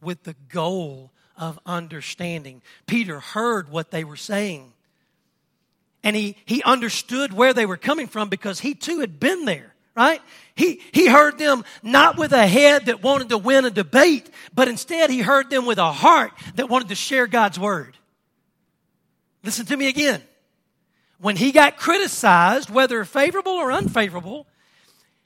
with 0.00 0.24
the 0.24 0.34
goal 0.48 1.12
of 1.36 1.58
understanding. 1.66 2.62
Peter 2.86 3.20
heard 3.20 3.70
what 3.70 3.90
they 3.90 4.04
were 4.04 4.16
saying. 4.16 4.72
And 6.02 6.16
he, 6.16 6.36
he 6.46 6.62
understood 6.62 7.32
where 7.32 7.52
they 7.52 7.66
were 7.66 7.76
coming 7.76 8.06
from 8.06 8.28
because 8.28 8.60
he 8.60 8.74
too 8.74 9.00
had 9.00 9.20
been 9.20 9.44
there, 9.44 9.74
right? 9.94 10.20
He, 10.54 10.80
he 10.92 11.06
heard 11.06 11.38
them 11.38 11.64
not 11.82 12.16
with 12.16 12.32
a 12.32 12.46
head 12.46 12.86
that 12.86 13.02
wanted 13.02 13.28
to 13.30 13.38
win 13.38 13.64
a 13.64 13.70
debate, 13.70 14.30
but 14.54 14.68
instead 14.68 15.10
he 15.10 15.20
heard 15.20 15.50
them 15.50 15.66
with 15.66 15.78
a 15.78 15.92
heart 15.92 16.32
that 16.54 16.68
wanted 16.68 16.88
to 16.88 16.94
share 16.94 17.26
God's 17.26 17.58
word. 17.58 17.96
Listen 19.42 19.66
to 19.66 19.76
me 19.76 19.88
again. 19.88 20.22
When 21.18 21.36
he 21.36 21.52
got 21.52 21.76
criticized, 21.76 22.70
whether 22.70 23.04
favorable 23.04 23.52
or 23.52 23.70
unfavorable, 23.70 24.46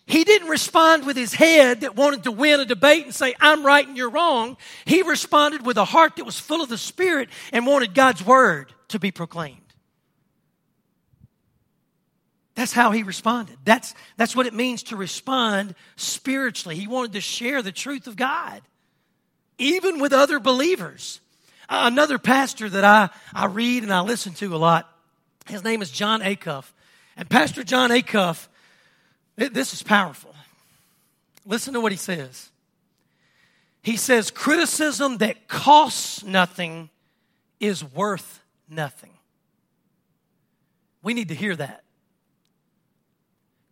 he 0.06 0.24
didn't 0.24 0.48
respond 0.48 1.06
with 1.06 1.16
his 1.16 1.32
head 1.32 1.80
that 1.80 1.96
wanted 1.96 2.24
to 2.24 2.32
win 2.32 2.60
a 2.60 2.64
debate 2.64 3.04
and 3.04 3.14
say, 3.14 3.34
I'm 3.40 3.64
right 3.64 3.87
and 3.87 3.96
you're 3.96 4.10
wrong. 4.10 4.56
He 4.84 5.02
responded 5.02 5.64
with 5.64 5.78
a 5.78 5.84
heart 5.84 6.16
that 6.16 6.24
was 6.24 6.38
full 6.38 6.62
of 6.62 6.68
the 6.68 6.76
Spirit 6.76 7.30
and 7.52 7.66
wanted 7.66 7.94
God's 7.94 8.24
word 8.24 8.72
to 8.88 8.98
be 8.98 9.10
proclaimed. 9.10 9.63
That's 12.54 12.72
how 12.72 12.92
he 12.92 13.02
responded. 13.02 13.56
That's, 13.64 13.94
that's 14.16 14.36
what 14.36 14.46
it 14.46 14.54
means 14.54 14.84
to 14.84 14.96
respond 14.96 15.74
spiritually. 15.96 16.76
He 16.76 16.86
wanted 16.86 17.12
to 17.14 17.20
share 17.20 17.62
the 17.62 17.72
truth 17.72 18.06
of 18.06 18.16
God, 18.16 18.62
even 19.58 19.98
with 19.98 20.12
other 20.12 20.38
believers. 20.38 21.20
Uh, 21.68 21.90
another 21.92 22.18
pastor 22.18 22.68
that 22.68 22.84
I, 22.84 23.10
I 23.32 23.46
read 23.46 23.82
and 23.82 23.92
I 23.92 24.00
listen 24.02 24.34
to 24.34 24.54
a 24.54 24.58
lot, 24.58 24.88
his 25.46 25.64
name 25.64 25.82
is 25.82 25.90
Jon 25.90 26.20
Acuff. 26.20 26.70
And 27.16 27.28
Pastor 27.28 27.64
Jon 27.64 27.90
Acuff, 27.90 28.48
this 29.36 29.72
is 29.72 29.82
powerful. 29.82 30.34
Listen 31.46 31.74
to 31.74 31.80
what 31.80 31.92
he 31.92 31.98
says. 31.98 32.50
He 33.82 33.96
says, 33.96 34.30
criticism 34.30 35.18
that 35.18 35.46
costs 35.48 36.24
nothing 36.24 36.88
is 37.60 37.84
worth 37.84 38.42
nothing. 38.68 39.10
We 41.02 41.14
need 41.14 41.28
to 41.28 41.34
hear 41.34 41.54
that. 41.56 41.84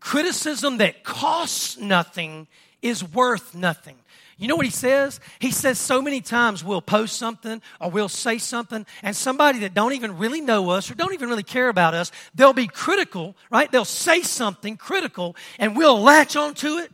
Criticism 0.02 0.78
that 0.78 1.04
costs 1.04 1.78
nothing 1.78 2.48
is 2.82 3.04
worth 3.04 3.54
nothing. 3.54 3.94
You 4.36 4.48
know 4.48 4.56
what 4.56 4.66
he 4.66 4.72
says? 4.72 5.20
He 5.38 5.52
says 5.52 5.78
so 5.78 6.02
many 6.02 6.20
times 6.20 6.64
we'll 6.64 6.82
post 6.82 7.16
something 7.16 7.62
or 7.80 7.88
we'll 7.88 8.08
say 8.08 8.38
something, 8.38 8.84
and 9.04 9.14
somebody 9.14 9.60
that 9.60 9.74
don't 9.74 9.92
even 9.92 10.18
really 10.18 10.40
know 10.40 10.70
us 10.70 10.90
or 10.90 10.96
don't 10.96 11.14
even 11.14 11.28
really 11.28 11.44
care 11.44 11.68
about 11.68 11.94
us, 11.94 12.10
they'll 12.34 12.52
be 12.52 12.66
critical, 12.66 13.36
right? 13.48 13.70
They'll 13.70 13.84
say 13.84 14.22
something 14.22 14.76
critical, 14.76 15.36
and 15.60 15.76
we'll 15.76 16.00
latch 16.00 16.34
onto 16.34 16.78
it, 16.78 16.90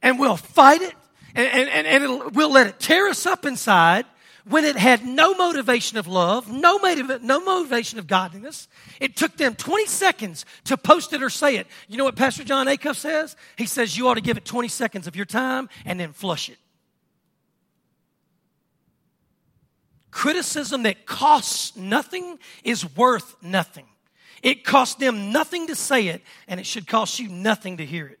and 0.00 0.18
we'll 0.18 0.38
fight 0.38 0.80
it, 0.80 0.94
and, 1.34 1.68
and, 1.68 1.86
and 1.86 2.34
we'll 2.34 2.50
let 2.50 2.66
it 2.66 2.80
tear 2.80 3.08
us 3.08 3.26
up 3.26 3.44
inside 3.44 4.06
when 4.48 4.64
it 4.64 4.76
had 4.76 5.04
no 5.04 5.34
motivation 5.34 5.98
of 5.98 6.06
love, 6.06 6.50
no, 6.50 6.78
motiv- 6.78 7.22
no 7.22 7.40
motivation 7.40 7.98
of 7.98 8.06
godliness. 8.06 8.68
It 9.00 9.16
took 9.16 9.36
them 9.36 9.54
20 9.54 9.86
seconds 9.86 10.44
to 10.64 10.76
post 10.76 11.12
it 11.12 11.22
or 11.22 11.30
say 11.30 11.56
it. 11.56 11.66
You 11.88 11.96
know 11.96 12.04
what 12.04 12.16
Pastor 12.16 12.44
Jon 12.44 12.66
Acuff 12.66 12.96
says? 12.96 13.36
He 13.56 13.66
says 13.66 13.96
you 13.96 14.08
ought 14.08 14.14
to 14.14 14.20
give 14.20 14.36
it 14.36 14.44
20 14.44 14.68
seconds 14.68 15.06
of 15.06 15.16
your 15.16 15.26
time 15.26 15.68
and 15.84 15.98
then 15.98 16.12
flush 16.12 16.48
it. 16.48 16.58
Criticism 20.10 20.82
that 20.84 21.06
costs 21.06 21.76
nothing 21.76 22.38
is 22.64 22.96
worth 22.96 23.36
nothing. 23.42 23.86
It 24.42 24.64
costs 24.64 24.94
them 24.94 25.32
nothing 25.32 25.66
to 25.66 25.74
say 25.74 26.08
it, 26.08 26.22
and 26.46 26.58
it 26.58 26.66
should 26.66 26.86
cost 26.86 27.18
you 27.18 27.28
nothing 27.28 27.76
to 27.76 27.84
hear 27.84 28.06
it. 28.06 28.18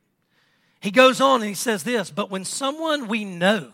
He 0.80 0.90
goes 0.90 1.20
on 1.20 1.40
and 1.40 1.48
he 1.48 1.54
says 1.54 1.82
this 1.82 2.10
But 2.10 2.30
when 2.30 2.44
someone 2.44 3.08
we 3.08 3.24
know 3.24 3.72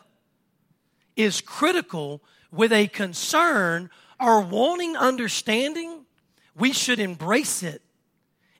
is 1.17 1.40
critical 1.40 2.23
with 2.55 2.73
a 2.73 2.87
concern 2.87 3.90
or 4.21 4.40
wanting 4.40 4.97
understanding, 4.97 6.05
we 6.57 6.73
should 6.73 7.01
embrace 7.01 7.62
it 7.62 7.83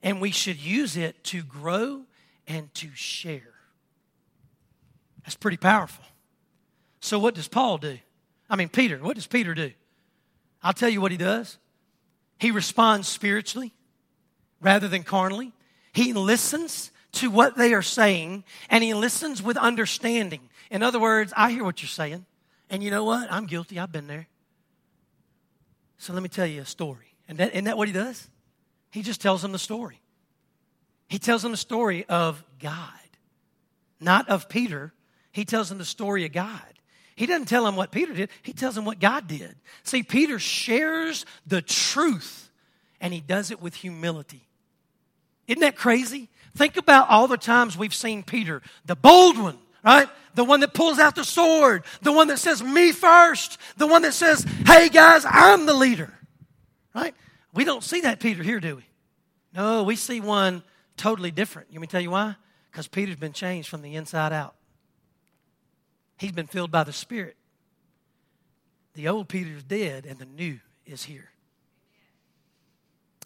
and 0.03 0.21
we 0.21 0.31
should 0.31 0.61
use 0.61 0.97
it 0.97 1.23
to 1.25 1.41
grow 1.41 2.03
and 2.47 2.73
to 2.75 2.89
share. 2.93 3.53
That's 5.23 5.35
pretty 5.35 5.57
powerful. 5.57 6.05
So, 6.99 7.17
what 7.19 7.35
does 7.35 7.47
Paul 7.47 7.77
do? 7.77 7.97
I 8.49 8.55
mean, 8.55 8.69
Peter, 8.69 8.97
what 8.97 9.15
does 9.15 9.27
Peter 9.27 9.53
do? 9.53 9.71
I'll 10.61 10.73
tell 10.73 10.89
you 10.89 11.01
what 11.01 11.11
he 11.11 11.17
does. 11.17 11.57
He 12.37 12.51
responds 12.51 13.07
spiritually 13.07 13.73
rather 14.61 14.87
than 14.87 15.03
carnally. 15.03 15.53
He 15.93 16.13
listens 16.13 16.91
to 17.13 17.29
what 17.29 17.55
they 17.55 17.73
are 17.73 17.81
saying 17.81 18.43
and 18.69 18.83
he 18.83 18.93
listens 18.93 19.41
with 19.41 19.57
understanding. 19.57 20.49
In 20.69 20.83
other 20.83 20.99
words, 20.99 21.33
I 21.35 21.51
hear 21.51 21.63
what 21.63 21.81
you're 21.81 21.89
saying. 21.89 22.25
And 22.69 22.83
you 22.83 22.91
know 22.91 23.03
what? 23.03 23.31
I'm 23.31 23.45
guilty. 23.45 23.79
I've 23.79 23.91
been 23.91 24.07
there. 24.07 24.27
So 25.97 26.13
let 26.13 26.23
me 26.23 26.29
tell 26.29 26.45
you 26.45 26.61
a 26.61 26.65
story. 26.65 27.15
And 27.27 27.37
that, 27.37 27.53
isn't 27.53 27.65
that 27.65 27.77
what 27.77 27.87
he 27.87 27.93
does? 27.93 28.27
He 28.91 29.01
just 29.01 29.21
tells 29.21 29.41
them 29.41 29.51
the 29.51 29.59
story. 29.59 30.01
He 31.07 31.19
tells 31.19 31.41
them 31.41 31.51
the 31.51 31.57
story 31.57 32.05
of 32.05 32.43
God, 32.59 32.89
not 33.99 34.27
of 34.29 34.49
Peter. 34.49 34.93
He 35.31 35.45
tells 35.45 35.69
them 35.69 35.77
the 35.77 35.85
story 35.85 36.25
of 36.25 36.31
God. 36.31 36.61
He 37.15 37.25
doesn't 37.25 37.47
tell 37.47 37.63
them 37.63 37.75
what 37.75 37.91
Peter 37.91 38.13
did, 38.13 38.29
he 38.41 38.53
tells 38.53 38.75
them 38.75 38.85
what 38.85 38.99
God 38.99 39.27
did. 39.27 39.55
See, 39.83 40.03
Peter 40.03 40.39
shares 40.39 41.25
the 41.47 41.61
truth, 41.61 42.49
and 42.99 43.13
he 43.13 43.21
does 43.21 43.51
it 43.51 43.61
with 43.61 43.75
humility. 43.75 44.47
Isn't 45.47 45.61
that 45.61 45.77
crazy? 45.77 46.29
Think 46.55 46.77
about 46.77 47.09
all 47.09 47.27
the 47.27 47.37
times 47.37 47.77
we've 47.77 47.93
seen 47.93 48.23
Peter, 48.23 48.61
the 48.85 48.95
bold 48.95 49.37
one, 49.37 49.57
right? 49.85 50.09
The 50.33 50.43
one 50.43 50.59
that 50.61 50.73
pulls 50.73 50.99
out 50.99 51.15
the 51.15 51.23
sword, 51.23 51.83
the 52.01 52.11
one 52.11 52.27
that 52.27 52.39
says, 52.39 52.61
Me 52.61 52.91
first, 52.91 53.57
the 53.77 53.87
one 53.87 54.01
that 54.01 54.13
says, 54.13 54.45
Hey 54.65 54.89
guys, 54.89 55.25
I'm 55.25 55.65
the 55.65 55.73
leader, 55.73 56.13
right? 56.93 57.15
We 57.53 57.63
don't 57.63 57.83
see 57.83 58.01
that 58.01 58.19
Peter 58.19 58.43
here, 58.43 58.59
do 58.59 58.75
we? 58.75 58.85
No, 59.53 59.83
we 59.83 59.95
see 59.95 60.19
one 60.19 60.63
totally 60.97 61.31
different. 61.31 61.71
You 61.71 61.79
me 61.79 61.87
tell 61.87 62.01
you 62.01 62.11
why? 62.11 62.35
Because 62.71 62.87
Peter's 62.87 63.15
been 63.15 63.31
changed 63.31 63.69
from 63.69 63.81
the 63.81 63.95
inside 63.95 64.33
out. 64.33 64.55
He's 66.17 66.33
been 66.33 66.47
filled 66.47 66.71
by 66.71 66.83
the 66.83 66.93
Spirit. 66.93 67.37
The 68.93 69.07
old 69.07 69.29
Peter's 69.29 69.63
dead 69.63 70.05
and 70.05 70.17
the 70.19 70.25
new 70.25 70.59
is 70.85 71.03
here. 71.03 71.29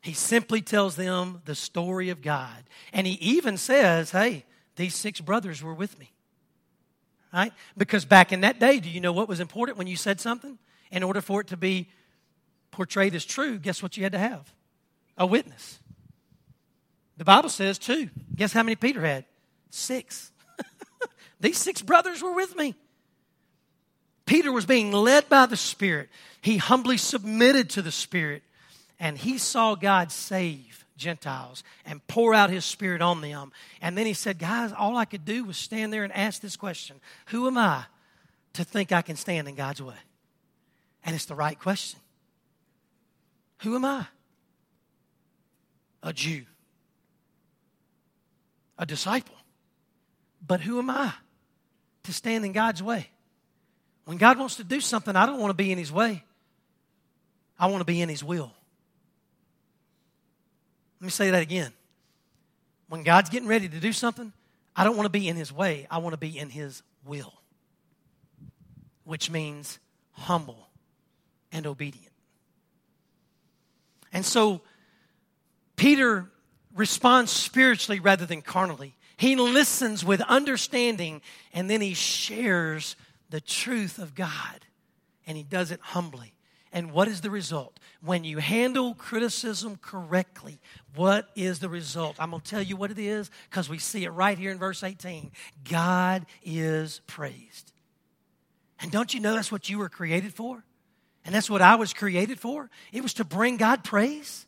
He 0.01 0.13
simply 0.13 0.61
tells 0.61 0.95
them 0.95 1.41
the 1.45 1.55
story 1.55 2.09
of 2.09 2.21
God. 2.21 2.63
And 2.93 3.05
he 3.05 3.13
even 3.13 3.57
says, 3.57 4.11
Hey, 4.11 4.45
these 4.75 4.95
six 4.95 5.19
brothers 5.19 5.61
were 5.61 5.73
with 5.73 5.97
me. 5.99 6.11
Right? 7.33 7.53
Because 7.77 8.05
back 8.05 8.31
in 8.31 8.41
that 8.41 8.59
day, 8.59 8.79
do 8.79 8.89
you 8.89 9.01
know 9.01 9.11
what 9.11 9.27
was 9.27 9.39
important 9.39 9.77
when 9.77 9.87
you 9.87 9.95
said 9.95 10.19
something? 10.19 10.57
In 10.91 11.03
order 11.03 11.21
for 11.21 11.41
it 11.41 11.47
to 11.47 11.57
be 11.57 11.89
portrayed 12.71 13.13
as 13.13 13.23
true, 13.25 13.59
guess 13.59 13.83
what 13.83 13.97
you 13.97 14.03
had 14.03 14.13
to 14.13 14.19
have? 14.19 14.51
A 15.17 15.25
witness. 15.25 15.79
The 17.17 17.25
Bible 17.25 17.49
says 17.49 17.77
two. 17.77 18.09
Guess 18.35 18.53
how 18.53 18.63
many 18.63 18.75
Peter 18.75 19.05
had? 19.05 19.25
Six. 19.69 20.31
These 21.39 21.57
six 21.57 21.81
brothers 21.81 22.23
were 22.23 22.33
with 22.33 22.55
me. 22.55 22.73
Peter 24.25 24.51
was 24.51 24.65
being 24.65 24.91
led 24.91 25.27
by 25.27 25.45
the 25.45 25.57
Spirit. 25.57 26.09
He 26.41 26.57
humbly 26.57 26.97
submitted 26.97 27.71
to 27.71 27.81
the 27.81 27.91
Spirit, 27.91 28.43
and 28.99 29.17
he 29.17 29.37
saw 29.37 29.75
God 29.75 30.11
save 30.11 30.78
Gentiles 30.99 31.63
and 31.85 32.05
pour 32.07 32.33
out 32.33 32.49
his 32.49 32.65
Spirit 32.65 33.01
on 33.01 33.21
them. 33.21 33.51
And 33.81 33.97
then 33.97 34.05
he 34.05 34.13
said, 34.13 34.37
Guys, 34.37 34.71
all 34.71 34.97
I 34.97 35.05
could 35.05 35.25
do 35.25 35.45
was 35.45 35.57
stand 35.57 35.91
there 35.91 36.03
and 36.03 36.13
ask 36.13 36.41
this 36.41 36.55
question 36.55 36.99
Who 37.27 37.47
am 37.47 37.57
I 37.57 37.85
to 38.53 38.63
think 38.63 38.91
I 38.91 39.01
can 39.01 39.15
stand 39.15 39.47
in 39.47 39.55
God's 39.55 39.81
way? 39.81 39.95
And 41.03 41.15
it's 41.15 41.25
the 41.25 41.35
right 41.35 41.57
question. 41.57 41.99
Who 43.59 43.75
am 43.75 43.85
I? 43.85 44.05
A 46.03 46.13
Jew, 46.13 46.45
a 48.77 48.85
disciple. 48.85 49.35
But 50.45 50.61
who 50.61 50.79
am 50.79 50.89
I? 50.89 51.13
to 52.09 52.13
stand 52.13 52.43
in 52.43 52.51
God's 52.51 52.81
way. 52.81 53.07
When 54.05 54.17
God 54.17 54.39
wants 54.39 54.55
to 54.55 54.63
do 54.63 54.81
something, 54.81 55.15
I 55.15 55.27
don't 55.27 55.39
want 55.39 55.51
to 55.51 55.55
be 55.55 55.71
in 55.71 55.77
His 55.77 55.91
way, 55.91 56.23
I 57.57 57.67
want 57.67 57.81
to 57.81 57.85
be 57.85 58.01
in 58.01 58.09
His 58.09 58.23
will. 58.23 58.51
Let 60.99 61.05
me 61.05 61.11
say 61.11 61.31
that 61.31 61.41
again. 61.41 61.71
When 62.87 63.03
God's 63.03 63.29
getting 63.29 63.47
ready 63.47 63.69
to 63.69 63.79
do 63.79 63.93
something, 63.93 64.33
I 64.75 64.83
don't 64.83 64.95
want 64.95 65.05
to 65.05 65.11
be 65.11 65.27
in 65.27 65.35
His 65.35 65.51
way, 65.51 65.87
I 65.89 65.99
want 65.99 66.13
to 66.13 66.17
be 66.17 66.37
in 66.37 66.49
His 66.49 66.81
will, 67.05 67.33
which 69.03 69.29
means 69.29 69.79
humble 70.11 70.67
and 71.51 71.65
obedient. 71.65 72.11
And 74.11 74.25
so, 74.25 74.61
Peter 75.75 76.29
responds 76.75 77.31
spiritually 77.31 77.99
rather 77.99 78.25
than 78.25 78.41
carnally. 78.41 78.95
He 79.17 79.35
listens 79.35 80.03
with 80.03 80.21
understanding 80.21 81.21
and 81.53 81.69
then 81.69 81.81
he 81.81 81.93
shares 81.93 82.95
the 83.29 83.41
truth 83.41 83.99
of 83.99 84.15
God. 84.15 84.65
And 85.27 85.37
he 85.37 85.43
does 85.43 85.71
it 85.71 85.79
humbly. 85.81 86.33
And 86.71 86.91
what 86.91 87.07
is 87.07 87.21
the 87.21 87.31
result? 87.31 87.79
When 88.01 88.23
you 88.23 88.37
handle 88.37 88.93
criticism 88.93 89.77
correctly, 89.81 90.59
what 90.95 91.29
is 91.35 91.59
the 91.59 91.69
result? 91.69 92.15
I'm 92.19 92.29
going 92.29 92.41
to 92.41 92.49
tell 92.49 92.61
you 92.61 92.75
what 92.75 92.91
it 92.91 92.99
is 92.99 93.31
because 93.49 93.69
we 93.69 93.79
see 93.79 94.05
it 94.05 94.09
right 94.09 94.37
here 94.37 94.51
in 94.51 94.59
verse 94.59 94.83
18. 94.83 95.31
God 95.69 96.25
is 96.43 97.01
praised. 97.07 97.71
And 98.81 98.91
don't 98.91 99.13
you 99.13 99.19
know 99.19 99.33
that's 99.33 99.51
what 99.51 99.67
you 99.69 99.79
were 99.79 99.89
created 99.89 100.33
for? 100.33 100.63
And 101.25 101.33
that's 101.33 101.49
what 101.49 101.61
I 101.61 101.75
was 101.75 101.93
created 101.93 102.39
for? 102.39 102.69
It 102.93 103.01
was 103.01 103.15
to 103.15 103.23
bring 103.23 103.57
God 103.57 103.83
praise. 103.83 104.45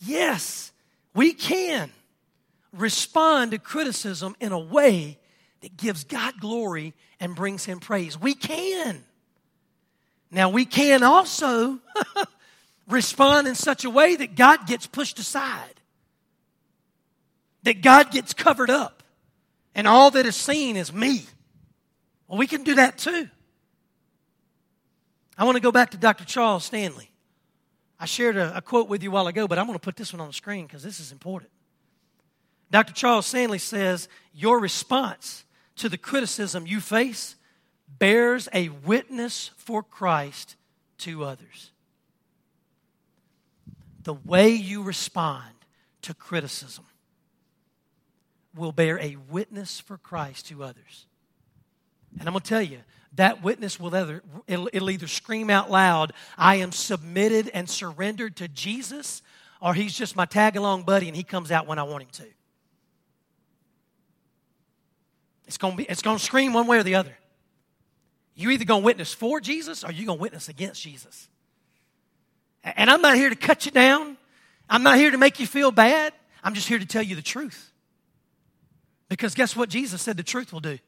Yes, 0.00 0.72
we 1.14 1.32
can 1.32 1.90
respond 2.72 3.52
to 3.52 3.58
criticism 3.58 4.34
in 4.40 4.52
a 4.52 4.58
way 4.58 5.18
that 5.60 5.76
gives 5.76 6.04
God 6.04 6.34
glory 6.40 6.94
and 7.18 7.36
brings 7.36 7.64
Him 7.64 7.80
praise. 7.80 8.18
We 8.18 8.34
can. 8.34 9.04
Now, 10.30 10.48
we 10.48 10.64
can 10.64 11.02
also 11.02 11.78
respond 12.88 13.48
in 13.48 13.54
such 13.54 13.84
a 13.84 13.90
way 13.90 14.16
that 14.16 14.36
God 14.36 14.66
gets 14.66 14.86
pushed 14.86 15.18
aside, 15.18 15.80
that 17.64 17.82
God 17.82 18.10
gets 18.10 18.32
covered 18.32 18.70
up, 18.70 19.02
and 19.74 19.88
all 19.88 20.10
that 20.12 20.26
is 20.26 20.36
seen 20.36 20.76
is 20.76 20.92
me. 20.92 21.24
Well, 22.28 22.38
we 22.38 22.46
can 22.46 22.62
do 22.62 22.76
that 22.76 22.98
too. 22.98 23.28
I 25.36 25.44
want 25.44 25.56
to 25.56 25.62
go 25.62 25.72
back 25.72 25.90
to 25.92 25.96
Dr. 25.96 26.24
Charles 26.24 26.64
Stanley. 26.64 27.10
I 27.98 28.06
shared 28.06 28.36
a, 28.36 28.56
a 28.56 28.62
quote 28.62 28.88
with 28.88 29.02
you 29.02 29.10
a 29.10 29.12
while 29.12 29.26
ago, 29.26 29.48
but 29.48 29.58
I'm 29.58 29.66
going 29.66 29.78
to 29.78 29.82
put 29.82 29.96
this 29.96 30.12
one 30.12 30.20
on 30.20 30.28
the 30.28 30.32
screen 30.32 30.66
because 30.66 30.82
this 30.82 31.00
is 31.00 31.12
important. 31.12 31.50
Dr. 32.70 32.92
Charles 32.92 33.26
Stanley 33.26 33.58
says 33.58 34.08
your 34.32 34.60
response 34.60 35.44
to 35.76 35.88
the 35.88 35.98
criticism 35.98 36.66
you 36.66 36.80
face 36.80 37.36
bears 37.98 38.48
a 38.54 38.68
witness 38.68 39.50
for 39.56 39.82
Christ 39.82 40.56
to 40.98 41.24
others. 41.24 41.70
The 44.02 44.14
way 44.14 44.50
you 44.50 44.82
respond 44.82 45.52
to 46.02 46.14
criticism 46.14 46.84
will 48.54 48.72
bear 48.72 48.98
a 48.98 49.16
witness 49.28 49.78
for 49.78 49.98
Christ 49.98 50.48
to 50.48 50.64
others. 50.64 51.06
And 52.18 52.28
I'm 52.28 52.32
going 52.32 52.42
to 52.42 52.48
tell 52.48 52.62
you, 52.62 52.80
that 53.14 53.42
witness 53.42 53.78
will 53.78 53.94
either, 53.94 54.22
it'll, 54.46 54.68
it'll 54.72 54.90
either 54.90 55.06
scream 55.06 55.50
out 55.50 55.70
loud, 55.70 56.12
I 56.38 56.56
am 56.56 56.72
submitted 56.72 57.50
and 57.52 57.68
surrendered 57.68 58.36
to 58.36 58.48
Jesus, 58.48 59.22
or 59.60 59.74
he's 59.74 59.94
just 59.94 60.16
my 60.16 60.26
tag 60.26 60.56
along 60.56 60.84
buddy 60.84 61.08
and 61.08 61.16
he 61.16 61.24
comes 61.24 61.50
out 61.50 61.66
when 61.66 61.78
I 61.78 61.82
want 61.82 62.04
him 62.04 62.08
to. 62.12 62.26
It's 65.46 65.58
going 65.58 65.72
to 65.72 65.76
be, 65.78 65.84
it's 65.84 66.02
going 66.02 66.18
to 66.18 66.22
scream 66.22 66.52
one 66.52 66.68
way 66.68 66.78
or 66.78 66.84
the 66.84 66.94
other. 66.94 67.16
You 68.40 68.50
either 68.50 68.64
going 68.64 68.80
to 68.80 68.86
witness 68.86 69.12
for 69.12 69.38
Jesus 69.38 69.84
or 69.84 69.92
you're 69.92 70.06
going 70.06 70.18
to 70.18 70.22
witness 70.22 70.48
against 70.48 70.80
Jesus. 70.80 71.28
And 72.64 72.88
I'm 72.88 73.02
not 73.02 73.16
here 73.16 73.28
to 73.28 73.36
cut 73.36 73.66
you 73.66 73.70
down. 73.70 74.16
I'm 74.68 74.82
not 74.82 74.96
here 74.96 75.10
to 75.10 75.18
make 75.18 75.40
you 75.40 75.46
feel 75.46 75.70
bad. 75.70 76.14
I'm 76.42 76.54
just 76.54 76.66
here 76.66 76.78
to 76.78 76.86
tell 76.86 77.02
you 77.02 77.16
the 77.16 77.22
truth. 77.22 77.70
Because 79.10 79.34
guess 79.34 79.54
what 79.54 79.68
Jesus 79.68 80.00
said 80.00 80.16
the 80.16 80.22
truth 80.22 80.54
will 80.54 80.60
do? 80.60 80.78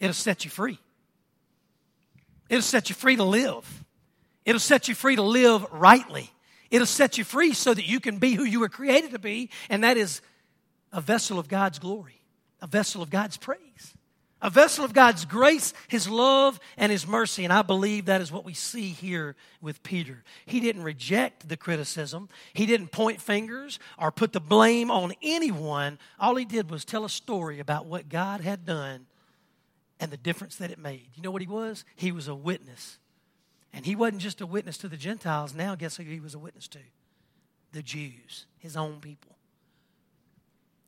It'll 0.00 0.14
set 0.14 0.46
you 0.46 0.50
free. 0.50 0.78
It'll 2.48 2.62
set 2.62 2.88
you 2.88 2.94
free 2.94 3.16
to 3.16 3.24
live. 3.24 3.84
It'll 4.46 4.58
set 4.58 4.88
you 4.88 4.94
free 4.94 5.16
to 5.16 5.22
live 5.22 5.66
rightly. 5.72 6.30
It'll 6.70 6.86
set 6.86 7.18
you 7.18 7.24
free 7.24 7.52
so 7.52 7.74
that 7.74 7.86
you 7.86 8.00
can 8.00 8.16
be 8.16 8.32
who 8.32 8.44
you 8.44 8.60
were 8.60 8.70
created 8.70 9.10
to 9.10 9.18
be, 9.18 9.50
and 9.68 9.84
that 9.84 9.98
is 9.98 10.22
a 10.90 11.02
vessel 11.02 11.38
of 11.38 11.48
God's 11.48 11.78
glory, 11.78 12.22
a 12.62 12.66
vessel 12.66 13.02
of 13.02 13.10
God's 13.10 13.36
praise, 13.36 13.94
a 14.42 14.50
vessel 14.50 14.84
of 14.84 14.92
God's 14.92 15.24
grace, 15.24 15.72
His 15.88 16.08
love, 16.08 16.58
and 16.76 16.90
His 16.90 17.06
mercy. 17.06 17.44
And 17.44 17.52
I 17.52 17.62
believe 17.62 18.06
that 18.06 18.20
is 18.20 18.32
what 18.32 18.44
we 18.44 18.54
see 18.54 18.88
here 18.88 19.36
with 19.60 19.82
Peter. 19.82 20.24
He 20.44 20.60
didn't 20.60 20.82
reject 20.82 21.48
the 21.48 21.56
criticism, 21.56 22.28
he 22.52 22.66
didn't 22.66 22.88
point 22.88 23.20
fingers 23.20 23.78
or 23.98 24.10
put 24.10 24.32
the 24.32 24.40
blame 24.40 24.90
on 24.90 25.14
anyone. 25.22 25.98
All 26.18 26.34
he 26.34 26.44
did 26.44 26.70
was 26.70 26.84
tell 26.84 27.04
a 27.04 27.10
story 27.10 27.60
about 27.60 27.86
what 27.86 28.08
God 28.08 28.40
had 28.40 28.66
done 28.66 29.06
and 30.00 30.10
the 30.10 30.16
difference 30.16 30.56
that 30.56 30.72
it 30.72 30.78
made. 30.78 31.06
You 31.14 31.22
know 31.22 31.30
what 31.30 31.42
he 31.42 31.48
was? 31.48 31.84
He 31.94 32.10
was 32.10 32.26
a 32.26 32.34
witness. 32.34 32.98
And 33.72 33.86
he 33.86 33.94
wasn't 33.94 34.20
just 34.20 34.40
a 34.40 34.46
witness 34.46 34.76
to 34.78 34.88
the 34.88 34.96
Gentiles. 34.96 35.54
Now, 35.54 35.74
guess 35.76 35.96
who 35.96 36.02
he 36.02 36.20
was 36.20 36.34
a 36.34 36.38
witness 36.38 36.68
to? 36.68 36.78
The 37.72 37.82
Jews, 37.82 38.46
his 38.58 38.76
own 38.76 39.00
people. 39.00 39.36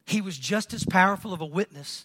He 0.05 0.21
was 0.21 0.37
just 0.37 0.75
as 0.75 0.85
powerful 0.85 1.33
of 1.33 1.41
a 1.41 1.47
witness 1.47 2.05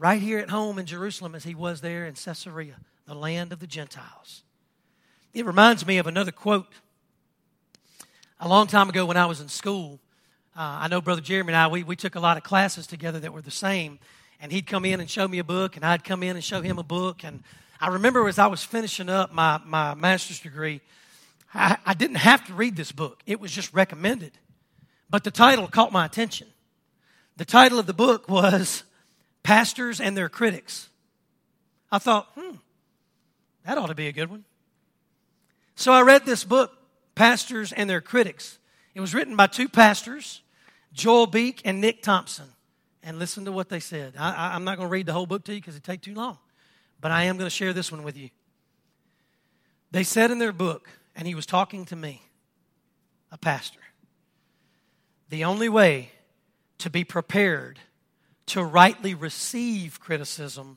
right 0.00 0.22
here 0.22 0.38
at 0.38 0.48
home 0.48 0.78
in 0.78 0.86
Jerusalem 0.86 1.34
as 1.34 1.44
he 1.44 1.54
was 1.54 1.82
there 1.82 2.06
in 2.06 2.14
Caesarea, 2.14 2.76
the 3.06 3.14
land 3.14 3.52
of 3.52 3.60
the 3.60 3.66
Gentiles. 3.66 4.42
It 5.34 5.44
reminds 5.44 5.86
me 5.86 5.98
of 5.98 6.06
another 6.06 6.32
quote. 6.32 6.72
A 8.40 8.48
long 8.48 8.66
time 8.66 8.88
ago 8.88 9.04
when 9.04 9.18
I 9.18 9.26
was 9.26 9.42
in 9.42 9.48
school, 9.48 10.00
uh, 10.56 10.80
I 10.80 10.88
know 10.88 11.02
Brother 11.02 11.20
Jeremy 11.20 11.52
and 11.52 11.56
I, 11.58 11.68
we, 11.68 11.82
we 11.82 11.96
took 11.96 12.14
a 12.14 12.20
lot 12.20 12.38
of 12.38 12.42
classes 12.42 12.86
together 12.86 13.20
that 13.20 13.34
were 13.34 13.42
the 13.42 13.50
same 13.50 13.98
and 14.40 14.50
he'd 14.50 14.66
come 14.66 14.86
in 14.86 15.00
and 15.00 15.10
show 15.10 15.28
me 15.28 15.38
a 15.38 15.44
book, 15.44 15.76
and 15.76 15.84
I'd 15.84 16.02
come 16.02 16.22
in 16.22 16.34
and 16.34 16.42
show 16.42 16.62
him 16.62 16.78
a 16.78 16.82
book. 16.82 17.24
And 17.24 17.42
I 17.78 17.88
remember 17.88 18.26
as 18.26 18.38
I 18.38 18.46
was 18.46 18.64
finishing 18.64 19.10
up 19.10 19.34
my, 19.34 19.60
my 19.66 19.94
master's 19.94 20.40
degree, 20.40 20.80
I, 21.52 21.76
I 21.84 21.92
didn't 21.92 22.16
have 22.16 22.46
to 22.46 22.54
read 22.54 22.74
this 22.74 22.90
book, 22.90 23.22
it 23.26 23.38
was 23.38 23.52
just 23.52 23.74
recommended. 23.74 24.32
But 25.10 25.24
the 25.24 25.30
title 25.30 25.66
caught 25.68 25.92
my 25.92 26.06
attention. 26.06 26.48
The 27.36 27.44
title 27.44 27.78
of 27.78 27.86
the 27.86 27.92
book 27.92 28.30
was 28.30 28.84
Pastors 29.42 30.00
and 30.00 30.16
Their 30.16 30.28
Critics. 30.28 30.88
I 31.90 31.98
thought, 31.98 32.28
hmm, 32.34 32.56
that 33.64 33.78
ought 33.78 33.86
to 33.86 33.94
be 33.94 34.08
a 34.08 34.12
good 34.12 34.30
one. 34.30 34.44
So 35.74 35.92
I 35.92 36.02
read 36.02 36.26
this 36.26 36.44
book, 36.44 36.76
Pastors 37.14 37.72
and 37.72 37.88
Their 37.88 38.00
Critics. 38.00 38.58
It 38.94 39.00
was 39.00 39.14
written 39.14 39.36
by 39.36 39.46
two 39.46 39.68
pastors, 39.68 40.42
Joel 40.92 41.26
Beeke 41.26 41.62
and 41.64 41.80
Nick 41.80 42.02
Thompson 42.02 42.46
and 43.02 43.18
listen 43.18 43.44
to 43.44 43.52
what 43.52 43.68
they 43.68 43.80
said. 43.80 44.14
I, 44.18 44.54
am 44.54 44.64
not 44.64 44.76
going 44.76 44.88
to 44.88 44.92
read 44.92 45.06
the 45.06 45.12
whole 45.12 45.26
book 45.26 45.44
to 45.44 45.54
you 45.54 45.60
because 45.60 45.74
it'd 45.74 45.84
take 45.84 46.02
too 46.02 46.14
long, 46.14 46.38
but 47.00 47.10
I 47.10 47.24
am 47.24 47.36
going 47.36 47.46
to 47.46 47.54
share 47.54 47.72
this 47.72 47.90
one 47.90 48.02
with 48.02 48.16
you. 48.16 48.30
They 49.90 50.04
said 50.04 50.30
in 50.30 50.38
their 50.38 50.52
book, 50.52 50.88
and 51.16 51.26
he 51.26 51.34
was 51.34 51.46
talking 51.46 51.84
to 51.86 51.96
me, 51.96 52.22
a 53.32 53.38
pastor, 53.38 53.80
the 55.28 55.44
only 55.44 55.68
way 55.68 56.10
to 56.78 56.90
be 56.90 57.04
prepared 57.04 57.78
to 58.50 58.64
rightly 58.64 59.14
receive 59.14 60.00
criticism 60.00 60.76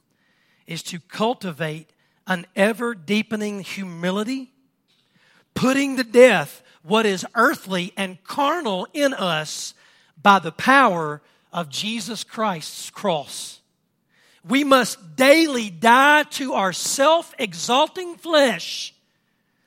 is 0.68 0.84
to 0.84 1.00
cultivate 1.00 1.90
an 2.28 2.46
ever 2.56 2.94
deepening 2.94 3.62
humility, 3.62 4.52
putting 5.56 5.98
to 5.98 6.04
death 6.04 6.62
what 6.84 7.06
is 7.06 7.26
earthly 7.34 7.92
and 7.98 8.24
carnal 8.24 8.88
in 8.94 9.14
us 9.14 9.74
by 10.22 10.38
the 10.38 10.52
power 10.52 11.22
of 11.52 11.70
Jesus 11.70 12.24
Christ's 12.24 12.92
cross. 12.92 13.60
We 14.48 14.64
must 14.64 15.16
daily 15.16 15.70
die 15.72 16.24
to 16.24 16.54
our 16.54 16.74
self 16.74 17.34
exalting 17.40 18.18
flesh 18.18 18.94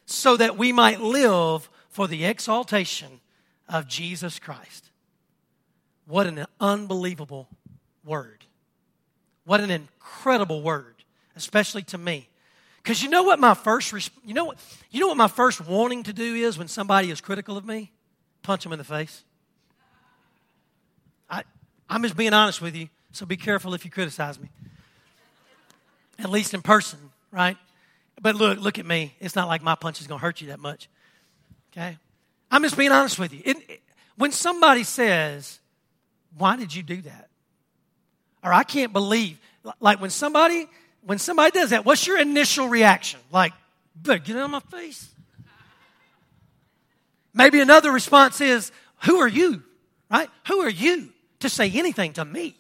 so 0.05 0.37
that 0.37 0.57
we 0.57 0.71
might 0.71 1.01
live 1.01 1.69
for 1.89 2.07
the 2.07 2.25
exaltation 2.25 3.21
of 3.69 3.89
Jesus 3.89 4.39
Christ. 4.39 4.91
What 6.07 6.29
an 6.29 6.47
unbelievable 6.61 7.49
word. 8.07 8.45
What 9.45 9.61
an 9.61 9.71
incredible 9.71 10.63
word, 10.63 10.95
especially 11.37 11.83
to 11.83 11.99
me. 11.99 12.29
Because 12.83 13.03
you 13.03 13.09
know 13.09 13.25
what 13.25 13.41
my 13.41 13.55
first 13.55 13.93
you 14.25 14.33
know 14.33 14.45
what 14.45 14.59
you 14.91 15.01
know 15.01 15.09
what 15.09 15.17
my 15.17 15.29
first 15.29 15.67
wanting 15.67 16.05
to 16.05 16.13
do 16.13 16.35
is 16.37 16.57
when 16.57 16.69
somebody 16.69 17.11
is 17.11 17.21
critical 17.21 17.57
of 17.57 17.65
me? 17.65 17.93
Punch 18.43 18.63
them 18.63 18.73
in 18.73 18.79
the 18.79 18.85
face. 18.85 19.25
I, 21.29 21.43
I'm 21.89 22.03
just 22.03 22.17
being 22.17 22.33
honest 22.33 22.63
with 22.63 22.77
you, 22.77 22.89
so 23.11 23.27
be 23.27 23.37
careful 23.37 23.75
if 23.75 23.85
you 23.85 23.91
criticize 23.91 24.39
me. 24.39 24.49
At 26.19 26.31
least 26.31 26.55
in 26.55 26.63
person, 26.63 26.99
right? 27.33 27.57
But 28.23 28.37
look, 28.37 28.61
look 28.61 28.79
at 28.79 28.87
me. 28.87 29.15
It's 29.21 29.35
not 29.35 29.49
like 29.49 29.63
my 29.63 29.75
punch 29.75 30.01
is 30.01 30.07
going 30.07 30.21
to 30.21 30.23
hurt 30.25 30.41
you 30.41 30.49
that 30.49 30.61
much. 30.61 30.89
Okay? 31.73 31.99
I'm 32.51 32.63
just 32.63 32.77
being 32.77 32.93
honest 32.93 33.19
with 33.19 33.33
you. 33.33 33.43
It, 33.45 33.57
it, 33.69 33.83
when 34.17 34.33
somebody 34.33 34.85
says, 34.85 35.61
"Why 36.39 36.57
did 36.57 36.75
you 36.75 36.83
do 36.83 37.03
that?" 37.03 37.29
Or 38.43 38.53
"I 38.53 38.63
can't 38.63 38.93
believe," 38.93 39.39
like 39.81 40.01
when 40.01 40.11
somebody 40.11 40.67
when 41.03 41.19
somebody 41.19 41.53
does 41.53 41.71
that, 41.71 41.85
what's 41.85 42.07
your 42.07 42.19
initial 42.19 42.69
reaction? 42.69 43.21
Like, 43.31 43.53
but 44.01 44.25
"Get 44.25 44.37
out 44.37 44.45
of 44.45 44.51
my 44.51 44.61
face." 44.61 45.09
Maybe 47.35 47.61
another 47.61 47.93
response 47.93 48.41
is, 48.41 48.73
"Who 49.05 49.19
are 49.19 49.29
you?" 49.29 49.63
Right? 50.11 50.31
Who 50.47 50.61
are 50.61 50.71
you? 50.71 51.13
to 51.41 51.49
say 51.49 51.71
anything 51.71 52.13
to 52.15 52.25
me. 52.25 52.57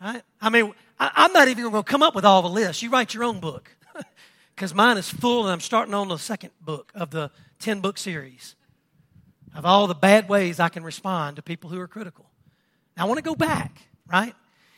Right? 0.00 0.22
I 0.40 0.50
mean, 0.50 0.72
I, 0.98 1.24
am 1.24 1.32
not 1.32 1.48
even 1.48 1.64
going 1.64 1.74
to 1.74 1.82
come 1.82 2.02
up 2.02 2.14
with 2.14 2.24
all 2.24 2.42
the 2.42 2.48
lists. 2.48 2.82
You 2.82 2.90
write 2.90 3.14
your 3.14 3.24
own 3.24 3.40
book 3.40 3.70
because 4.54 4.74
mine 4.74 4.96
is 4.96 5.08
full, 5.08 5.44
and 5.44 5.52
I'm 5.52 5.60
starting 5.60 5.94
on 5.94 6.08
the 6.08 6.18
second 6.18 6.50
book 6.60 6.92
of 6.94 7.10
the 7.10 7.30
10 7.60 7.80
book 7.80 7.98
series 7.98 8.54
of 9.54 9.64
all 9.64 9.86
the 9.86 9.94
bad 9.94 10.28
ways 10.28 10.60
I 10.60 10.68
can 10.68 10.84
respond 10.84 11.36
to 11.36 11.42
people 11.42 11.70
who 11.70 11.80
are 11.80 11.88
critical. 11.88 12.30
Now, 12.96 13.04
I 13.04 13.06
want 13.08 13.18
to 13.18 13.22
go 13.22 13.34
back, 13.34 13.87
right? 14.10 14.34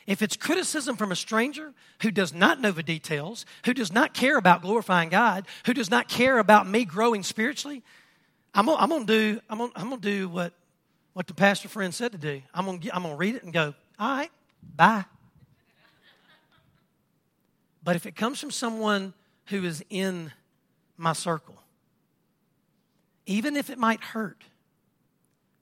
If 0.07 0.21
it's 0.21 0.35
criticism 0.35 0.97
from 0.97 1.11
a 1.11 1.15
stranger 1.15 1.73
who 2.01 2.11
does 2.11 2.33
not 2.33 2.59
know 2.59 2.71
the 2.71 2.83
details, 2.83 3.45
who 3.65 3.73
does 3.73 3.93
not 3.93 4.13
care 4.13 4.37
about 4.37 4.61
glorifying 4.61 5.09
God, 5.09 5.47
who 5.65 5.73
does 5.73 5.91
not 5.91 6.07
care 6.07 6.39
about 6.39 6.67
me 6.67 6.85
growing 6.85 7.23
spiritually, 7.23 7.83
I'm 8.53 8.65
gonna, 8.65 8.81
I'm 8.81 8.89
gonna 8.89 9.05
do 9.05 9.39
I'm 9.49 9.59
gonna, 9.59 9.71
I'm 9.75 9.89
gonna 9.89 10.01
do 10.01 10.27
what 10.27 10.53
what 11.13 11.27
the 11.27 11.33
pastor 11.33 11.69
friend 11.69 11.93
said 11.93 12.11
to 12.13 12.17
do. 12.17 12.41
I'm 12.53 12.79
to, 12.79 12.95
I'm 12.95 13.03
to 13.03 13.17
read 13.17 13.35
it 13.35 13.43
and 13.43 13.53
go, 13.53 13.73
all 13.99 14.17
right, 14.17 14.31
bye. 14.75 15.05
But 17.83 17.95
if 17.95 18.05
it 18.05 18.15
comes 18.15 18.39
from 18.39 18.51
someone 18.51 19.13
who 19.47 19.63
is 19.63 19.83
in 19.89 20.31
my 20.97 21.13
circle, 21.13 21.55
even 23.25 23.55
if 23.55 23.69
it 23.69 23.77
might 23.77 24.01
hurt, 24.01 24.43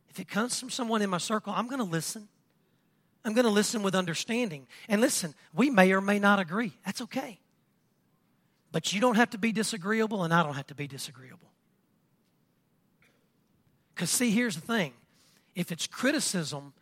if 0.09 0.19
it 0.19 0.27
comes 0.27 0.59
from 0.59 0.69
someone 0.69 1.01
in 1.01 1.09
my 1.09 1.17
circle, 1.17 1.53
I'm 1.55 1.67
to 1.79 1.85
listen. 1.85 2.27
I'm 3.25 3.33
going 3.33 3.45
to 3.45 3.51
listen 3.51 3.83
with 3.83 3.95
understanding. 3.95 4.67
And 4.87 5.01
listen, 5.01 5.35
we 5.53 5.69
may 5.69 5.91
or 5.91 6.01
may 6.01 6.19
not 6.19 6.39
agree. 6.39 6.73
That's 6.85 7.01
okay. 7.01 7.39
But 8.71 8.93
you 8.93 9.01
don't 9.01 9.15
have 9.15 9.31
to 9.31 9.37
be 9.37 9.51
disagreeable, 9.51 10.23
and 10.23 10.33
I 10.33 10.43
don't 10.43 10.53
have 10.53 10.67
to 10.67 10.75
be 10.75 10.87
disagreeable. 10.87 11.51
Because, 13.93 14.09
see, 14.09 14.31
here's 14.31 14.55
the 14.55 14.61
thing 14.61 14.93
if 15.55 15.71
it's 15.71 15.87
criticism 15.87 16.73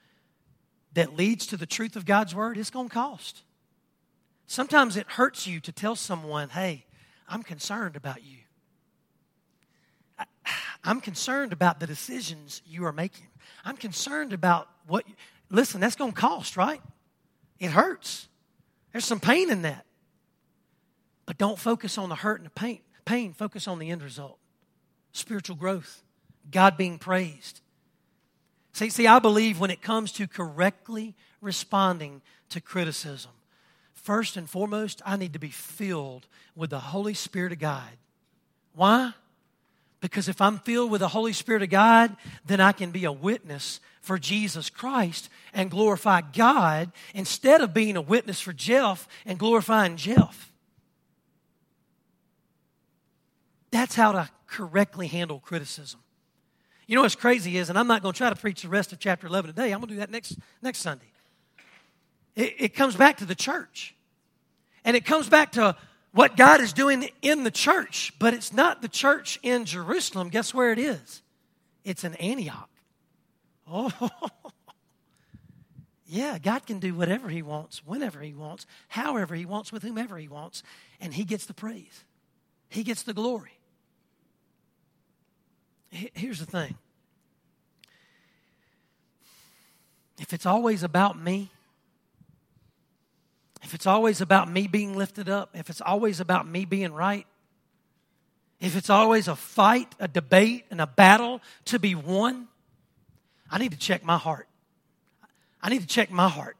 that 0.94 1.16
leads 1.16 1.48
to 1.48 1.58
the 1.58 1.66
truth 1.66 1.96
of 1.96 2.06
God's 2.06 2.36
word, 2.36 2.58
it's 2.58 2.70
going 2.70 2.90
to 2.90 2.94
cost. 2.94 3.44
Sometimes 4.46 4.96
it 4.98 5.08
hurts 5.08 5.48
you 5.48 5.60
to 5.62 5.72
tell 5.72 5.96
someone, 5.96 6.50
hey, 6.50 6.86
I'm 7.28 7.44
concerned 7.44 7.96
about 7.96 8.24
you. 8.24 8.38
I'm 10.84 11.02
concerned 11.02 11.52
about 11.52 11.80
the 11.80 11.88
decisions 11.88 12.62
you 12.66 12.86
are 12.86 12.94
making. 12.94 13.28
I'm 13.66 13.78
concerned 13.78 14.32
about 14.32 14.70
what. 14.88 15.04
Listen, 15.50 15.82
that's 15.82 15.96
going 15.96 16.12
to 16.12 16.20
cost, 16.20 16.58
right? 16.58 16.82
It 17.60 17.72
hurts. 17.72 18.28
There's 18.92 19.06
some 19.06 19.20
pain 19.20 19.50
in 19.50 19.64
that. 19.64 19.86
But 21.26 21.38
don't 21.38 21.60
focus 21.60 21.98
on 21.98 22.10
the 22.10 22.16
hurt 22.16 22.40
and 22.40 22.46
the 22.46 22.52
pain. 22.52 22.80
Pain, 23.06 23.34
focus 23.34 23.68
on 23.68 23.80
the 23.80 23.90
end 23.90 24.04
result 24.04 24.38
spiritual 25.14 25.56
growth, 25.56 26.04
God 26.52 26.78
being 26.78 27.00
praised. 27.00 27.62
See, 28.74 28.90
see, 28.90 29.08
I 29.08 29.18
believe 29.18 29.60
when 29.60 29.72
it 29.72 29.82
comes 29.82 30.12
to 30.14 30.28
correctly 30.28 31.16
responding 31.42 32.22
to 32.50 32.62
criticism, 32.62 33.32
first 33.94 34.38
and 34.38 34.48
foremost, 34.48 35.02
I 35.06 35.18
need 35.18 35.34
to 35.34 35.40
be 35.40 35.50
filled 35.50 36.28
with 36.56 36.70
the 36.70 36.80
Holy 36.80 37.16
Spirit 37.16 37.52
of 37.52 37.60
God. 37.60 37.90
Why? 38.76 39.14
Because 40.00 40.30
if 40.30 40.42
I'm 40.42 40.60
filled 40.60 40.92
with 40.92 41.02
the 41.02 41.08
Holy 41.08 41.34
Spirit 41.34 41.64
of 41.64 41.70
God, 41.70 42.16
then 42.46 42.62
I 42.62 42.72
can 42.72 42.92
be 42.92 43.06
a 43.06 43.12
witness 43.12 43.80
for 44.02 44.18
Jesus 44.18 44.70
Christ 44.70 45.30
and 45.54 45.72
glorify 45.72 46.22
God 46.22 46.92
instead 47.14 47.62
of 47.62 47.74
being 47.74 47.98
a 47.98 48.02
witness 48.02 48.40
for 48.40 48.54
Jeff 48.54 49.08
and 49.26 49.40
glorifying 49.40 49.98
Jeff. 49.98 50.52
That's 53.72 53.96
how 53.96 54.12
to 54.14 54.30
correctly 54.48 55.08
handle 55.08 55.40
criticism. 55.40 56.00
You 56.86 56.96
know 56.96 57.02
what's 57.02 57.16
crazy 57.16 57.58
is, 57.58 57.70
and 57.70 57.78
I'm 57.78 57.88
not 57.88 58.02
going 58.02 58.14
to 58.14 58.18
try 58.18 58.30
to 58.30 58.36
preach 58.36 58.62
the 58.62 58.70
rest 58.70 58.94
of 58.94 59.00
chapter 59.00 59.28
11 59.28 59.54
today. 59.54 59.74
I'm 59.74 59.80
going 59.80 59.90
to 59.90 59.96
do 59.96 60.00
that 60.00 60.10
next, 60.10 60.38
next 60.62 60.80
Sunday. 60.80 61.12
It, 62.36 62.56
it 62.58 62.70
comes 62.76 62.96
back 62.96 63.18
to 63.18 63.26
the 63.26 63.36
church. 63.36 63.94
And 64.86 64.96
it 64.96 65.04
comes 65.04 65.28
back 65.28 65.52
to 65.54 65.76
what 66.18 66.36
God 66.36 66.62
is 66.62 66.74
doing 66.74 67.10
in 67.22 67.44
the 67.44 67.52
church, 67.52 68.12
but 68.18 68.34
it's 68.34 68.52
not 68.52 68.82
the 68.82 68.88
church 68.88 69.40
in 69.44 69.66
Jerusalem. 69.66 70.30
Guess 70.30 70.52
where 70.52 70.72
it 70.72 70.80
is? 70.80 71.22
It's 71.84 72.04
in 72.04 72.16
Antioch. 72.16 72.70
Oh, 73.70 73.92
yeah, 76.06 76.38
God 76.40 76.66
can 76.66 76.80
do 76.80 76.96
whatever 76.96 77.28
He 77.28 77.42
wants, 77.42 77.86
whenever 77.86 78.22
He 78.22 78.34
wants, 78.34 78.66
however 78.88 79.36
He 79.36 79.46
wants, 79.46 79.74
with 79.74 79.84
whomever 79.84 80.18
He 80.18 80.30
wants, 80.30 80.64
and 81.02 81.14
He 81.14 81.26
gets 81.26 81.46
the 81.46 81.54
praise. 81.54 82.06
He 82.70 82.84
gets 82.84 83.04
the 83.04 83.14
glory. 83.14 83.60
Here's 85.90 86.40
the 86.40 86.46
thing 86.46 86.76
if 90.18 90.32
it's 90.32 90.46
always 90.46 90.82
about 90.82 91.20
me, 91.20 91.52
if 93.64 93.74
it's 93.74 93.88
always 93.88 94.22
about 94.22 94.50
me 94.50 94.68
being 94.68 94.96
lifted 94.96 95.30
up, 95.30 95.50
if 95.54 95.70
it's 95.70 95.82
always 95.82 96.20
about 96.20 96.48
me 96.48 96.66
being 96.66 96.94
right, 96.94 97.26
if 98.60 98.76
it's 98.76 98.90
always 98.90 99.28
a 99.28 99.36
fight, 99.36 99.94
a 100.00 100.08
debate, 100.08 100.66
and 100.72 100.82
a 100.82 100.88
battle 100.88 101.42
to 101.66 101.80
be 101.80 101.96
won, 101.96 102.48
I 103.50 103.60
need 103.60 103.72
to 103.72 103.78
check 103.78 104.04
my 104.04 104.18
heart. 104.18 104.48
I 105.62 105.70
need 105.70 105.82
to 105.82 105.88
check 105.88 106.12
my 106.12 106.28
heart. 106.28 106.58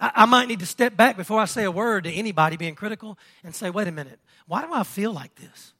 I, 0.00 0.10
I, 0.14 0.26
might 0.26 0.48
need 0.48 0.60
to 0.60 0.66
step 0.66 0.96
back 0.96 1.16
before 1.16 1.40
I 1.40 1.44
say 1.44 1.64
a 1.64 1.70
word 1.70 2.04
to 2.04 2.12
anybody 2.12 2.56
being 2.56 2.74
critical 2.74 3.18
and 3.42 3.54
say, 3.54 3.70
wait 3.70 3.88
a 3.88 3.92
minute, 3.92 4.18
why 4.46 4.64
do 4.64 4.72
I 4.72 4.82
feel 4.84 5.12
like 5.12 5.34
this? 5.36 5.72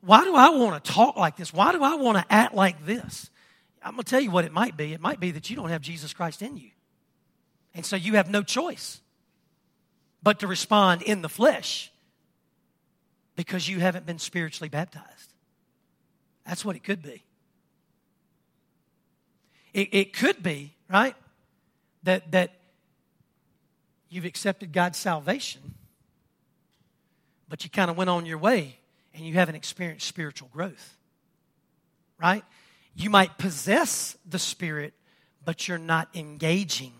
Why 0.00 0.24
do 0.24 0.34
I 0.34 0.50
want 0.50 0.82
to 0.82 0.92
talk 0.92 1.16
like 1.16 1.36
this? 1.36 1.52
Why 1.52 1.72
do 1.72 1.82
I 1.82 1.96
want 1.96 2.18
to 2.18 2.24
act 2.32 2.54
like 2.54 2.86
this? 2.86 3.30
I'm 3.82 3.92
going 3.92 4.04
to 4.04 4.10
tell 4.10 4.20
you 4.20 4.30
what 4.30 4.44
it 4.44 4.52
might 4.52 4.76
be. 4.76 4.92
It 4.92 5.00
might 5.00 5.18
be 5.18 5.32
that 5.32 5.50
you 5.50 5.56
don't 5.56 5.70
have 5.70 5.82
Jesus 5.82 6.12
Christ 6.12 6.40
in 6.40 6.56
you. 6.56 6.70
And 7.78 7.86
so 7.86 7.94
you 7.94 8.14
have 8.14 8.28
no 8.28 8.42
choice 8.42 9.00
but 10.20 10.40
to 10.40 10.48
respond 10.48 11.00
in 11.00 11.22
the 11.22 11.28
flesh 11.28 11.92
because 13.36 13.68
you 13.68 13.78
haven't 13.78 14.04
been 14.04 14.18
spiritually 14.18 14.68
baptized. 14.68 15.32
That's 16.44 16.64
what 16.64 16.74
it 16.74 16.82
could 16.82 17.02
be. 17.02 17.22
It, 19.72 19.90
it 19.92 20.12
could 20.12 20.42
be, 20.42 20.74
right, 20.90 21.14
that, 22.02 22.32
that 22.32 22.56
you've 24.08 24.24
accepted 24.24 24.72
God's 24.72 24.98
salvation, 24.98 25.62
but 27.48 27.62
you 27.62 27.70
kind 27.70 27.92
of 27.92 27.96
went 27.96 28.10
on 28.10 28.26
your 28.26 28.38
way 28.38 28.76
and 29.14 29.24
you 29.24 29.34
haven't 29.34 29.54
experienced 29.54 30.08
spiritual 30.08 30.48
growth. 30.52 30.96
Right? 32.20 32.42
You 32.96 33.08
might 33.08 33.38
possess 33.38 34.16
the 34.28 34.40
Spirit, 34.40 34.94
but 35.44 35.68
you're 35.68 35.78
not 35.78 36.08
engaging 36.16 36.92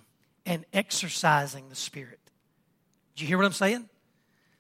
and 0.49 0.65
exercising 0.73 1.69
the 1.69 1.75
Spirit. 1.77 2.19
Do 3.15 3.23
you 3.23 3.29
hear 3.29 3.37
what 3.37 3.45
I'm 3.45 3.53
saying? 3.53 3.89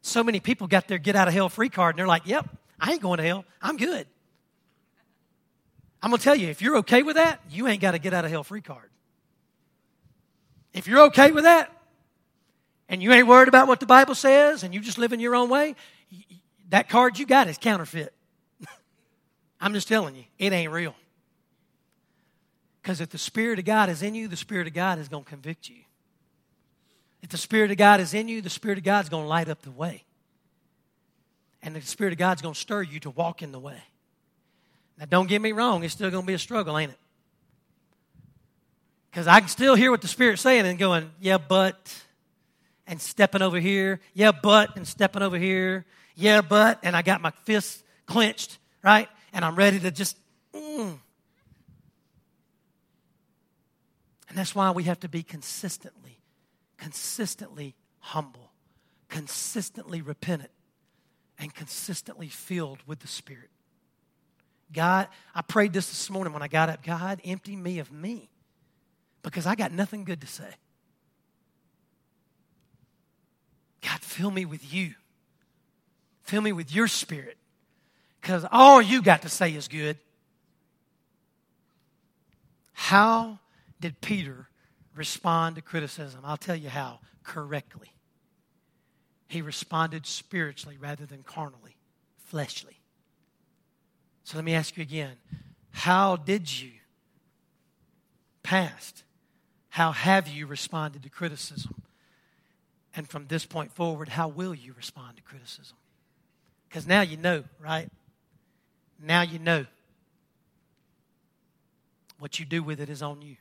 So 0.03 0.23
many 0.23 0.39
people 0.39 0.67
got 0.67 0.87
their 0.87 0.99
get 0.99 1.17
out 1.17 1.29
of 1.29 1.35
hell 1.35 1.49
free 1.49 1.71
card 1.71 1.95
and 1.95 1.99
they're 1.99 2.07
like, 2.07 2.27
yep, 2.27 2.47
I 2.79 2.93
ain't 2.93 3.01
going 3.01 3.17
to 3.17 3.25
hell. 3.25 3.45
I'm 3.63 3.79
good. 3.79 4.07
I'm 6.03 6.11
going 6.11 6.19
to 6.19 6.25
tell 6.25 6.37
you, 6.37 6.49
if 6.49 6.61
you're 6.61 6.77
okay 6.79 7.03
with 7.03 7.17
that, 7.17 7.41
you 7.51 7.67
ain't 7.67 7.81
got 7.81 7.95
a 7.95 7.99
get 7.99 8.13
out 8.13 8.27
of 8.27 8.31
hell 8.31 8.45
free 8.45 8.61
card. 8.61 8.91
If 10.75 10.87
you're 10.87 11.07
okay 11.07 11.33
with 11.33 11.45
that, 11.45 11.73
and 12.91 13.03
you 13.03 13.11
ain't 13.13 13.27
worried 13.27 13.49
about 13.49 13.67
what 13.67 13.81
the 13.81 13.87
Bible 13.87 14.15
says, 14.15 14.63
and 14.63 14.75
you 14.75 14.81
just 14.81 14.99
live 14.99 15.13
in 15.13 15.21
your 15.21 15.35
own 15.35 15.49
way, 15.49 15.75
that 16.69 16.89
card 16.89 17.19
you 17.19 17.27
got 17.27 17.49
is 17.49 17.57
counterfeit. 17.57 18.13
I'm 19.61 19.73
just 19.73 19.89
telling 19.89 20.15
you, 20.15 20.25
it 20.39 20.53
ain't 20.53 20.71
real. 20.71 20.95
Because 22.89 23.03
if 23.03 23.11
the 23.11 23.19
Spirit 23.19 23.59
of 23.59 23.67
God 23.67 23.91
is 23.91 24.03
in 24.03 24.15
you, 24.15 24.29
the 24.29 24.37
Spirit 24.37 24.67
of 24.67 24.73
God 24.73 24.99
is 24.99 25.09
going 25.09 25.23
to 25.23 25.29
convict 25.29 25.69
you. 25.69 25.77
If 27.21 27.29
the 27.29 27.37
Spirit 27.37 27.71
of 27.71 27.77
God 27.77 28.01
is 28.01 28.15
in 28.15 28.29
you, 28.29 28.41
the 28.41 28.49
Spirit 28.49 28.79
of 28.79 28.85
God 28.85 29.05
is 29.05 29.11
going 29.11 29.25
to 29.25 29.29
light 29.29 29.51
up 29.51 29.61
the 29.61 29.71
way. 29.71 30.05
And 31.63 31.77
the 31.77 31.83
Spirit 31.83 32.15
of 32.15 32.19
God 32.19 32.39
is 32.39 32.41
going 32.41 32.55
to 32.55 32.59
stir 32.59 32.81
you 32.81 32.99
to 33.01 33.11
walk 33.11 33.43
in 33.43 33.53
the 33.53 33.59
way. 33.59 33.77
Now, 34.99 35.05
don't 35.05 35.29
get 35.29 35.43
me 35.43 35.53
wrong, 35.53 35.85
it's 35.85 35.93
still 35.93 36.11
going 36.11 36.23
to 36.23 36.27
be 36.27 36.33
a 36.33 36.39
struggle, 36.39 36.79
ain't 36.79 36.93
it? 36.93 36.99
Because 39.11 39.27
I 39.27 39.41
can 39.41 39.51
still 39.51 39.75
hear 39.75 39.91
what 39.91 40.01
the 40.01 40.09
Spirit's 40.09 40.41
saying 40.41 40.65
and 40.65 40.79
going, 40.79 41.11
yeah, 41.21 41.37
but, 41.37 41.95
and 42.87 43.03
stepping 43.03 43.43
over 43.43 43.61
here, 43.61 44.01
yeah, 44.15 44.33
but, 44.33 44.79
and 44.79 44.89
stepping 44.89 45.21
over 45.21 45.37
here, 45.37 45.85
yeah, 46.15 46.41
but, 46.41 46.79
and 46.83 46.97
I 46.97 47.03
got 47.03 47.21
my 47.21 47.33
fists 47.45 47.83
clenched, 48.07 48.57
right? 48.83 49.11
And 49.35 49.45
I'm 49.45 49.57
ready 49.57 49.79
to 49.79 49.91
just, 49.91 50.17
mm. 50.55 50.99
And 54.29 54.37
that's 54.37 54.55
why 54.55 54.71
we 54.71 54.85
have 54.85 55.01
to 55.01 55.09
be 55.09 55.23
consistently, 55.23 56.21
consistently 56.77 57.75
humble, 58.01 58.53
consistently 59.09 60.03
repentant, 60.03 60.51
and 61.39 61.55
consistently 61.55 62.29
filled 62.29 62.79
with 62.87 63.01
the 63.01 63.09
Spirit. 63.09 63.51
God, 64.73 65.09
I 65.35 65.43
prayed 65.43 65.73
this 65.73 65.89
this 65.89 66.11
morning 66.11 66.33
when 66.33 66.43
I 66.43 66.49
got 66.49 66.69
up 66.69 66.83
God, 66.83 67.21
empty 67.25 67.57
me 67.57 67.79
of 67.79 67.91
me 67.91 68.29
because 69.23 69.47
I 69.47 69.55
got 69.55 69.73
nothing 69.73 70.05
good 70.05 70.21
to 70.21 70.27
say. 70.27 70.51
God, 73.83 74.01
fill 74.01 74.31
me 74.31 74.45
with 74.45 74.73
you. 74.73 74.95
Fill 76.23 76.43
me 76.43 76.53
with 76.53 76.75
your 76.75 76.89
spirit. 76.89 77.39
Because 78.21 78.45
all 78.51 78.83
you 78.83 79.01
got 79.01 79.23
to 79.23 79.29
say 79.29 79.55
is 79.55 79.69
good. 79.69 79.97
How 82.73 83.39
did 83.81 84.01
Peter 84.01 84.49
respond 84.95 85.57
to 85.57 85.63
criticism? 85.63 86.21
I'll 86.25 86.37
tell 86.37 86.57
you 86.57 86.69
how 86.69 87.01
correctly. 87.23 87.93
He 89.29 89.43
responded 89.43 90.07
spiritually 90.07 90.79
rather 90.81 91.07
than 91.07 91.23
carnally, 91.23 91.77
fleshly. 92.25 92.81
So 94.25 94.37
let 94.37 94.45
me 94.45 94.55
ask 94.55 94.77
you 94.77 94.83
again 94.83 95.17
how 95.71 96.17
did 96.17 96.61
you, 96.61 96.71
past, 98.43 99.05
how 99.69 99.93
have 99.93 100.27
you 100.27 100.47
responded 100.47 101.03
to 101.03 101.09
criticism? 101.09 101.83
And 102.97 103.09
from 103.09 103.27
this 103.27 103.47
point 103.47 103.73
forward, 103.73 104.09
how 104.09 104.29
will 104.29 104.55
you 104.55 104.73
respond 104.77 105.17
to 105.17 105.23
criticism? 105.23 105.77
Because 106.69 106.87
now 106.87 107.03
you 107.03 107.17
know, 107.17 107.45
right? 107.61 107.89
Now 109.01 109.23
you 109.23 109.39
know. 109.39 109.67
What 112.19 112.41
you 112.41 112.45
do 112.45 112.63
with 112.63 112.81
it 112.81 112.89
is 112.89 113.03
on 113.03 113.23
you. 113.23 113.37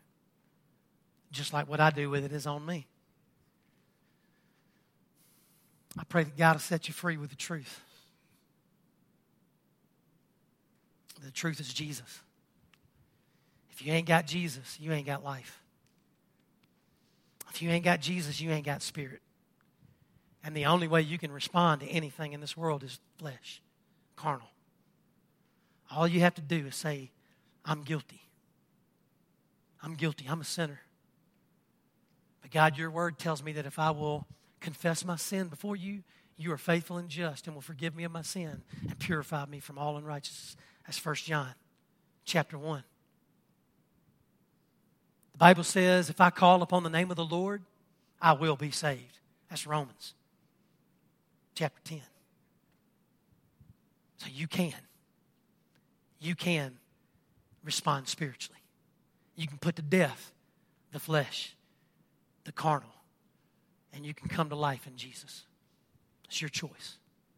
Just 1.32 1.54
like 1.54 1.68
what 1.70 1.80
I 1.80 1.90
do 1.90 2.10
with 2.10 2.24
it 2.24 2.32
is 2.32 2.48
on 2.48 2.66
me. 2.66 2.88
I 5.98 6.04
pray 6.04 6.24
that 6.24 6.38
God 6.38 6.54
will 6.54 6.60
set 6.60 6.88
you 6.88 6.94
free 6.94 7.18
with 7.18 7.30
the 7.30 7.36
truth. 7.36 7.82
The 11.24 11.32
truth 11.32 11.60
is 11.60 11.74
Jesus. 11.74 12.22
If 13.72 13.86
you 13.86 13.92
ain't 13.94 14.08
got 14.08 14.28
Jesus, 14.28 14.78
you 14.80 14.92
ain't 14.92 15.06
got 15.06 15.24
life. 15.24 15.62
If 17.50 17.62
you 17.62 17.70
ain't 17.70 17.84
got 17.84 18.02
Jesus, 18.02 18.40
you 18.40 18.52
ain't 18.52 18.66
got 18.66 18.82
spirit. 18.82 19.22
And 20.44 20.56
the 20.56 20.66
only 20.66 20.88
way 20.88 21.02
you 21.02 21.18
can 21.18 21.32
respond 21.32 21.82
to 21.82 21.88
anything 21.88 22.34
in 22.34 22.40
this 22.40 22.56
world 22.56 22.84
is 22.84 23.00
flesh, 23.18 23.62
carnal. 24.16 24.48
All 25.92 26.08
you 26.08 26.20
have 26.22 26.36
to 26.36 26.42
do 26.42 26.68
is 26.68 26.76
say, 26.76 27.12
I'm 27.66 27.84
guilty. 27.84 28.22
I'm 29.82 29.96
guilty. 29.96 30.26
I'm 30.30 30.42
a 30.42 30.46
sinner. 30.46 30.82
But 32.48 32.54
God, 32.54 32.78
your 32.78 32.90
word 32.90 33.20
tells 33.20 33.44
me 33.44 33.52
that 33.54 33.66
if 33.66 33.78
I 33.78 33.92
will 33.92 34.26
confess 34.62 35.04
my 35.04 35.18
sin 35.18 35.50
before 35.50 35.76
you, 35.76 36.04
you 36.38 36.54
are 36.54 36.58
faithful 36.58 36.98
and 36.98 37.10
just 37.10 37.46
and 37.46 37.54
will 37.54 37.62
forgive 37.62 37.94
me 37.94 38.06
of 38.06 38.12
my 38.14 38.22
sin 38.22 38.62
and 38.88 38.98
purify 39.00 39.46
me 39.48 39.60
from 39.60 39.78
all 39.78 39.98
unrighteousness. 39.98 40.56
That's 40.86 41.06
1 41.06 41.16
John 41.16 41.50
chapter 42.24 42.58
1. 42.58 42.84
The 45.34 45.38
Bible 45.38 45.66
says, 45.66 46.10
if 46.10 46.22
I 46.22 46.30
call 46.30 46.62
upon 46.62 46.84
the 46.84 46.90
name 46.90 47.12
of 47.12 47.18
the 47.18 47.26
Lord, 47.26 47.64
I 48.22 48.32
will 48.32 48.56
be 48.56 48.72
saved. 48.72 49.20
That's 49.50 49.68
Romans 49.68 50.14
chapter 51.54 51.82
10. 51.84 52.00
So 54.20 54.28
you 54.32 54.48
can. 54.48 54.72
You 56.22 56.34
can 56.34 56.78
respond 57.66 58.08
spiritually. 58.08 58.62
You 59.36 59.48
can 59.48 59.58
put 59.58 59.76
to 59.76 59.82
death 59.82 60.32
the 60.94 61.00
flesh, 61.00 61.57
the 62.48 62.54
carnal, 62.54 62.90
and 63.94 64.06
you 64.06 64.14
can 64.14 64.30
come 64.30 64.48
to 64.48 64.56
life 64.56 64.88
in 64.88 64.96
Jesus. 64.96 65.44
It's 66.26 66.42
your 66.42 66.50
choice. 66.50 66.98